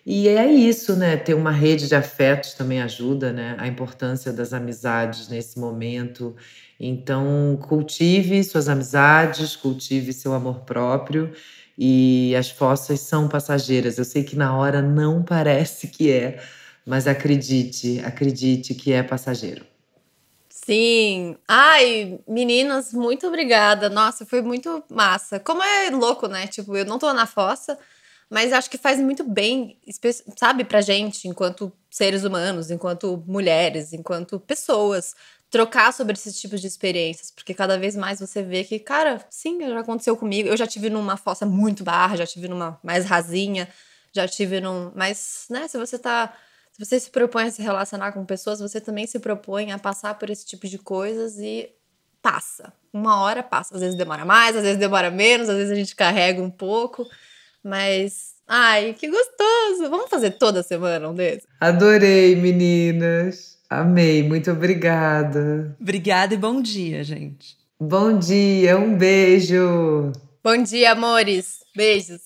[0.04, 1.16] E é isso, né?
[1.16, 3.54] Ter uma rede de afetos também ajuda, né?
[3.56, 6.34] A importância das amizades nesse momento.
[6.80, 11.30] Então, cultive suas amizades, cultive seu amor próprio.
[11.78, 13.96] E as fossas são passageiras.
[13.96, 16.40] Eu sei que na hora não parece que é,
[16.86, 19.64] mas acredite, acredite que é passageiro.
[20.48, 21.36] Sim.
[21.48, 23.88] Ai, meninas, muito obrigada.
[23.88, 25.40] Nossa, foi muito massa.
[25.40, 26.46] Como é louco, né?
[26.46, 27.78] Tipo, eu não tô na fossa,
[28.30, 29.78] mas acho que faz muito bem,
[30.36, 35.14] sabe, pra gente, enquanto seres humanos, enquanto mulheres, enquanto pessoas,
[35.50, 39.60] trocar sobre esses tipos de experiências, porque cada vez mais você vê que, cara, sim,
[39.60, 40.48] já aconteceu comigo.
[40.48, 43.68] Eu já tive numa fossa muito barra, já tive numa mais rasinha,
[44.12, 44.92] já tive num.
[44.94, 46.32] Mas, né, se você tá
[46.82, 50.18] se você se propõe a se relacionar com pessoas, você também se propõe a passar
[50.18, 51.68] por esse tipo de coisas e
[52.20, 52.72] passa.
[52.92, 53.74] Uma hora passa.
[53.74, 57.06] Às vezes demora mais, às vezes demora menos, às vezes a gente carrega um pouco,
[57.62, 58.32] mas.
[58.46, 59.88] Ai, que gostoso!
[59.88, 61.46] Vamos fazer toda semana um desses?
[61.60, 63.58] Adorei, meninas!
[63.70, 65.74] Amei, muito obrigada.
[65.80, 67.56] Obrigada e bom dia, gente.
[67.80, 70.12] Bom dia, um beijo.
[70.44, 71.60] Bom dia, amores.
[71.74, 72.20] Beijos.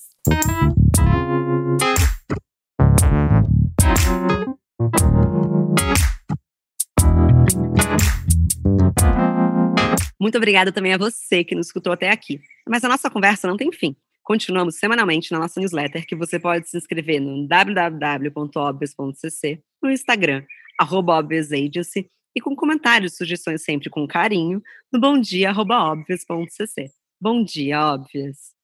[10.19, 12.41] Muito obrigada também a você que nos escutou até aqui.
[12.67, 13.95] Mas a nossa conversa não tem fim.
[14.23, 20.43] Continuamos semanalmente na nossa newsletter, que você pode se inscrever no www.obvious.cc, no Instagram,
[20.77, 24.61] arroba Agency, e com comentários e sugestões sempre com carinho,
[24.91, 26.91] no bomdia.obvious.cc.
[27.21, 28.56] Bom dia, Óbvias!